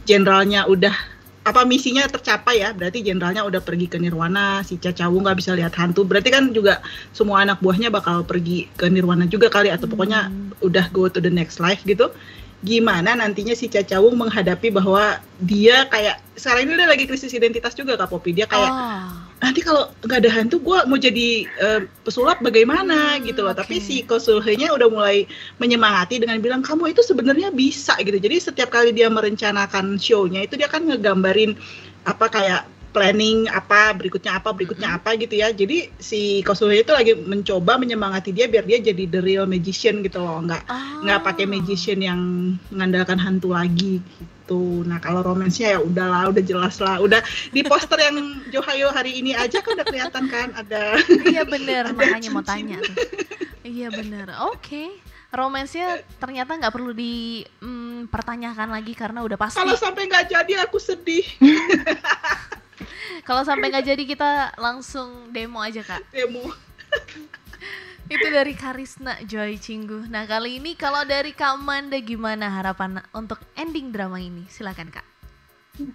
jenderalnya 0.10 0.66
udah 0.66 1.13
apa 1.44 1.68
misinya 1.68 2.08
tercapai 2.08 2.64
ya 2.64 2.72
berarti 2.72 3.04
jenderalnya 3.04 3.44
udah 3.44 3.60
pergi 3.60 3.92
ke 3.92 4.00
Nirwana 4.00 4.64
si 4.64 4.80
Caca 4.80 5.12
Wu 5.12 5.20
nggak 5.20 5.38
bisa 5.38 5.52
lihat 5.52 5.76
hantu 5.76 6.08
berarti 6.08 6.32
kan 6.32 6.56
juga 6.56 6.80
semua 7.12 7.44
anak 7.44 7.60
buahnya 7.60 7.92
bakal 7.92 8.24
pergi 8.24 8.72
ke 8.74 8.88
Nirwana 8.88 9.28
juga 9.28 9.52
kali 9.52 9.68
atau 9.68 9.86
pokoknya 9.86 10.32
Hmm. 10.32 10.56
udah 10.64 10.88
go 10.90 11.06
to 11.06 11.20
the 11.20 11.28
next 11.28 11.60
life 11.60 11.84
gitu 11.84 12.08
gimana 12.64 13.12
nantinya 13.12 13.52
si 13.52 13.68
Caca 13.68 14.00
Wu 14.00 14.16
menghadapi 14.16 14.72
bahwa 14.72 15.20
dia 15.36 15.84
kayak 15.92 16.24
sekarang 16.34 16.72
ini 16.72 16.80
dia 16.80 16.88
lagi 16.88 17.04
krisis 17.04 17.36
identitas 17.36 17.76
juga 17.76 18.00
Kak 18.00 18.08
Popi 18.08 18.32
dia 18.32 18.48
kayak 18.48 18.72
Oh. 18.72 19.12
Nanti 19.44 19.60
kalau 19.60 19.92
nggak 20.08 20.24
ada 20.24 20.32
hantu 20.32 20.64
gue 20.64 20.80
mau 20.88 20.96
jadi 20.96 21.28
eh, 21.60 21.82
pesulap 22.08 22.40
bagaimana 22.40 23.20
Hmm, 23.20 23.28
gitu 23.28 23.44
loh. 23.44 23.52
Oke. 23.52 23.60
tapi 23.60 23.76
si 23.84 24.08
konsulhenya 24.08 24.72
udah 24.72 24.88
mulai 24.88 25.28
menyemangati 25.60 26.24
dengan 26.24 26.40
bilang 26.40 26.64
kamu 26.64 26.96
itu 26.96 27.04
sebenarnya 27.04 27.52
bisa 27.52 27.94
gitu. 28.00 28.16
Jadi 28.16 28.40
setiap 28.40 28.72
kali 28.72 28.96
dia 28.96 29.12
merencanakan 29.12 30.00
show-nya 30.00 30.48
itu 30.48 30.56
dia 30.56 30.72
kan 30.72 30.88
ngegambarin 30.88 31.60
apa 32.08 32.32
kayak 32.32 32.64
planning 32.94 33.50
apa 33.50 33.92
berikutnya 33.98 34.38
apa 34.38 34.54
berikutnya 34.54 34.96
apa 34.96 35.18
gitu 35.20 35.36
ya. 35.36 35.52
Jadi 35.52 35.92
si 36.00 36.40
Kosuhe 36.42 36.86
itu 36.86 36.94
lagi 36.96 37.12
mencoba 37.18 37.76
menyemangati 37.76 38.32
dia 38.32 38.48
biar 38.48 38.64
dia 38.64 38.80
jadi 38.80 39.04
the 39.12 39.20
real 39.20 39.44
magician 39.44 40.00
gitu 40.02 40.24
loh. 40.24 40.40
Nggak 40.40 40.64
Oh. 40.72 41.04
nggak 41.04 41.20
pakai 41.20 41.46
magician 41.50 42.00
yang 42.00 42.20
mengandalkan 42.72 43.20
hantu 43.20 43.52
lagi. 43.52 44.00
gitu 44.00 44.33
nah 44.84 45.00
kalau 45.00 45.24
romansnya 45.24 45.78
ya 45.78 45.80
udahlah 45.80 46.28
udah 46.30 46.44
jelas 46.44 46.76
lah 46.84 47.00
udah 47.00 47.24
di 47.56 47.64
poster 47.64 47.96
yang 47.96 48.44
Johayo 48.52 48.92
hari 48.92 49.24
ini 49.24 49.32
aja 49.32 49.64
kan 49.64 49.80
udah 49.80 49.88
kelihatan 49.88 50.26
kan 50.28 50.52
ada 50.52 51.00
Iya 51.24 51.48
bener, 51.48 51.88
Ada 51.90 51.96
makanya 51.96 52.30
mau 52.30 52.44
tanya 52.44 52.78
tuh. 52.84 52.96
Iya 53.64 53.88
bener, 53.90 54.28
oke. 54.52 55.00
Romansnya 55.34 56.04
ternyata 56.22 56.54
nggak 56.60 56.74
perlu 56.76 56.94
dipertanyakan 56.94 58.70
lagi 58.70 58.94
karena 58.94 59.26
udah 59.26 59.38
pasti. 59.40 59.58
kalau 59.58 59.74
sampai 59.74 60.06
nggak 60.06 60.30
jadi 60.30 60.54
aku 60.68 60.78
sedih 60.78 61.26
Kalau 63.24 63.48
sampai 63.48 63.72
nggak 63.72 63.88
jadi 63.96 64.04
kita 64.04 64.60
langsung 64.60 65.32
demo 65.32 65.64
aja 65.64 65.80
kak. 65.80 66.04
demo 66.12 66.52
Itu 68.14 68.28
dari 68.38 68.54
Karisna 68.64 69.14
Joy 69.32 69.52
Cinggu. 69.66 70.00
Nah 70.14 70.24
kali 70.32 70.50
ini 70.62 70.72
kalau 70.84 71.02
dari 71.14 71.32
Kak 71.40 71.56
Manda 71.68 71.98
gimana 72.12 72.46
harapan 72.58 72.92
untuk 73.20 73.40
ending 73.62 73.88
drama 73.96 74.18
ini? 74.30 74.44
Silakan 74.56 74.90
kak. 74.96 75.06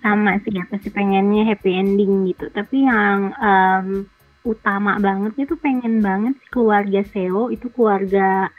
sama 0.02 0.30
sih 0.42 0.54
aku 0.58 0.74
sih 0.82 0.90
pengennya 0.90 1.42
happy 1.50 1.70
ending 1.82 2.12
gitu 2.26 2.50
tapi 2.50 2.82
yang 2.82 3.30
em, 3.38 3.86
utama 4.42 4.98
banget 5.06 5.32
itu 5.46 5.54
pengen 5.64 5.94
banget 6.02 6.34
sih 6.40 6.48
keluarga 6.54 7.00
Seo 7.12 7.42
itu 7.54 7.66
keluarga 7.70 8.50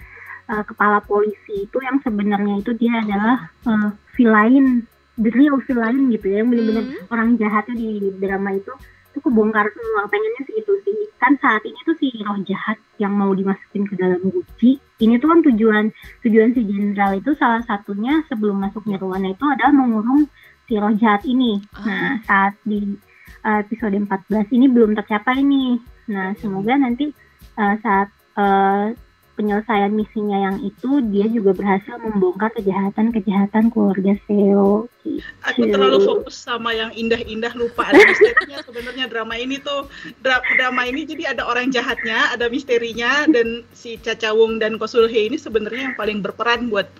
eh, 0.51 0.63
kepala 0.69 0.97
polisi 1.03 1.67
itu 1.67 1.77
yang 1.87 1.97
sebenarnya 2.05 2.53
itu 2.63 2.71
dia 2.81 2.93
adalah 3.03 3.37
eh, 3.67 3.89
villain 4.15 4.87
the 5.19 5.29
real 5.35 5.59
villain 5.67 6.07
gitu 6.13 6.25
ya 6.31 6.35
yang 6.41 6.49
benar-benar 6.51 6.85
Hmm. 6.87 7.11
orang 7.13 7.29
jahatnya 7.35 7.75
di 7.75 7.89
drama 8.15 8.49
itu 8.55 8.71
itu 9.19 9.27
kebongkar 9.27 9.67
semua 9.75 10.07
pengennya 10.07 10.41
sih 10.47 10.55
itu 10.55 10.73
sih. 10.87 10.95
Kan 11.19 11.35
saat 11.43 11.59
ini 11.67 11.75
tuh 11.83 11.95
si 11.99 12.07
roh 12.23 12.39
jahat 12.47 12.79
yang 12.95 13.11
mau 13.11 13.35
dimasukin 13.35 13.83
ke 13.83 13.99
dalam 13.99 14.23
guci 14.23 14.79
ini 15.03 15.19
tuh 15.19 15.27
kan 15.27 15.39
tujuan 15.43 15.85
tujuan 16.23 16.55
si 16.55 16.63
jenderal 16.63 17.19
itu 17.19 17.35
salah 17.35 17.59
satunya 17.67 18.23
sebelum 18.31 18.63
masuk 18.63 18.87
nirwana 18.87 19.35
itu 19.35 19.43
adalah 19.43 19.75
mengurung 19.75 20.31
si 20.71 20.79
roh 20.79 20.95
jahat 20.95 21.27
ini. 21.27 21.59
Nah 21.83 22.23
saat 22.23 22.55
di 22.63 22.95
uh, 23.43 23.59
episode 23.59 23.99
14 23.99 24.55
ini 24.55 24.71
belum 24.71 24.95
tercapai 24.95 25.43
nih. 25.43 25.83
Nah 26.15 26.31
semoga 26.39 26.79
nanti 26.79 27.11
uh, 27.59 27.75
saat 27.83 28.07
uh, 28.39 28.95
penyelesaian 29.39 29.95
misinya 29.95 30.51
yang 30.51 30.57
itu 30.59 30.99
dia 31.07 31.31
juga 31.31 31.55
berhasil 31.55 31.95
membongkar 31.95 32.51
kejahatan-kejahatan 32.59 33.71
keluarga 33.71 34.19
Seo 34.27 34.91
gitu. 35.07 35.23
aku 35.47 35.63
terlalu 35.71 36.03
fokus 36.03 36.35
sama 36.35 36.75
yang 36.75 36.91
indah-indah 36.91 37.55
lupa 37.55 37.87
ada 37.87 38.03
misterinya 38.03 38.59
sebenarnya 38.67 39.07
drama 39.07 39.39
ini 39.39 39.55
tuh 39.63 39.87
dra- 40.19 40.43
drama 40.59 40.83
ini 40.83 41.07
jadi 41.07 41.31
ada 41.31 41.47
orang 41.47 41.71
jahatnya 41.71 42.35
ada 42.35 42.51
misterinya 42.51 43.23
dan 43.31 43.63
si 43.71 43.95
Caca 43.95 44.35
Wong 44.35 44.59
dan 44.59 44.75
Kosulhe 44.75 45.31
ini 45.31 45.39
sebenarnya 45.39 45.95
yang 45.95 45.95
paling 45.95 46.19
berperan 46.19 46.67
buat 46.67 46.91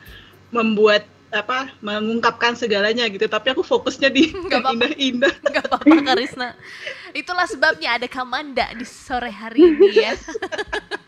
membuat 0.56 1.04
apa 1.30 1.70
mengungkapkan 1.86 2.58
segalanya 2.58 3.06
gitu 3.06 3.30
tapi 3.30 3.54
aku 3.54 3.62
fokusnya 3.62 4.10
di 4.10 4.34
Nggak 4.50 4.66
indah-indah 4.66 5.34
Gak 5.54 5.66
apa-apa 5.70 5.96
Karisna. 6.02 6.58
Itulah 7.14 7.46
sebabnya 7.46 8.02
ada 8.02 8.10
Kamanda 8.10 8.66
di 8.74 8.86
sore 8.86 9.30
hari 9.30 9.62
ini 9.62 9.90
ya. 9.94 10.18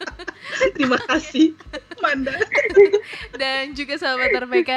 terima 0.76 0.98
kasih 1.00 1.56
Manda 2.02 2.34
Dan 3.42 3.74
juga 3.78 3.96
sahabat 3.98 4.34
RPK, 4.34 4.70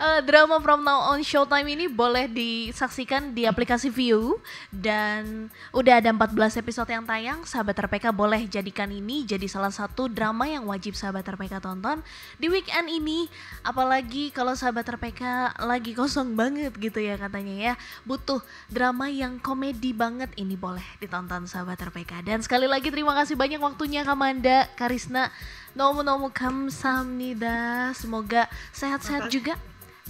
eh, 0.00 0.20
drama 0.24 0.58
From 0.58 0.82
Now 0.82 1.12
On 1.14 1.20
Showtime 1.22 1.68
ini 1.72 1.86
boleh 1.86 2.26
disaksikan 2.26 3.32
di 3.32 3.44
aplikasi 3.44 3.92
View 3.92 4.40
dan 4.72 5.48
udah 5.70 6.00
ada 6.02 6.10
14 6.10 6.60
episode 6.60 6.90
yang 6.90 7.04
tayang. 7.06 7.42
Sahabat 7.46 7.76
RPK 7.76 8.12
boleh 8.12 8.48
jadikan 8.48 8.88
ini 8.90 9.24
jadi 9.24 9.46
salah 9.46 9.72
satu 9.72 10.08
drama 10.10 10.48
yang 10.48 10.66
wajib 10.66 10.96
sahabat 10.96 11.24
RPK 11.24 11.62
tonton 11.62 12.02
di 12.36 12.50
weekend 12.50 12.90
ini. 12.90 13.30
Apalagi 13.62 14.32
kalau 14.34 14.56
sahabat 14.56 14.88
RPK 14.88 15.54
lagi 15.64 15.92
kosong 15.94 16.34
banget 16.34 16.74
gitu 16.76 16.98
ya 17.00 17.16
katanya 17.16 17.72
ya. 17.72 17.74
Butuh 18.04 18.42
drama 18.68 19.08
yang 19.08 19.38
komedi 19.38 19.92
banget 19.94 20.32
ini 20.36 20.56
boleh 20.56 20.84
ditonton 20.98 21.46
sahabat 21.46 21.80
RPK. 21.80 22.24
Dan 22.26 22.40
sekali 22.44 22.66
lagi 22.66 22.88
terima 22.92 23.12
kasih 23.16 23.36
banyak 23.36 23.60
waktunya 23.60 24.02
Kamanda, 24.02 24.66
Karisna, 24.74 25.30
Nomu-nomu 25.78 26.34
kamsahamnida. 26.34 27.90
Semoga 27.94 28.50
sehat-sehat 28.74 29.30
juga. 29.30 29.54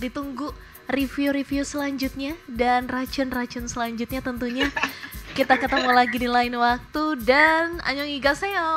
Ditunggu 0.01 0.57
review-review 0.89 1.63
selanjutnya 1.63 2.35
dan 2.49 2.89
racun-racun 2.89 3.69
selanjutnya 3.69 4.25
tentunya. 4.25 4.67
Kita 5.37 5.55
ketemu 5.61 5.91
lagi 5.95 6.17
di 6.19 6.27
lain 6.27 6.59
waktu 6.59 7.05
dan 7.23 7.79
annyeonghaseyo. 7.87 8.71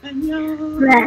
Annyeong. 0.00 0.80
Nah, 0.80 1.04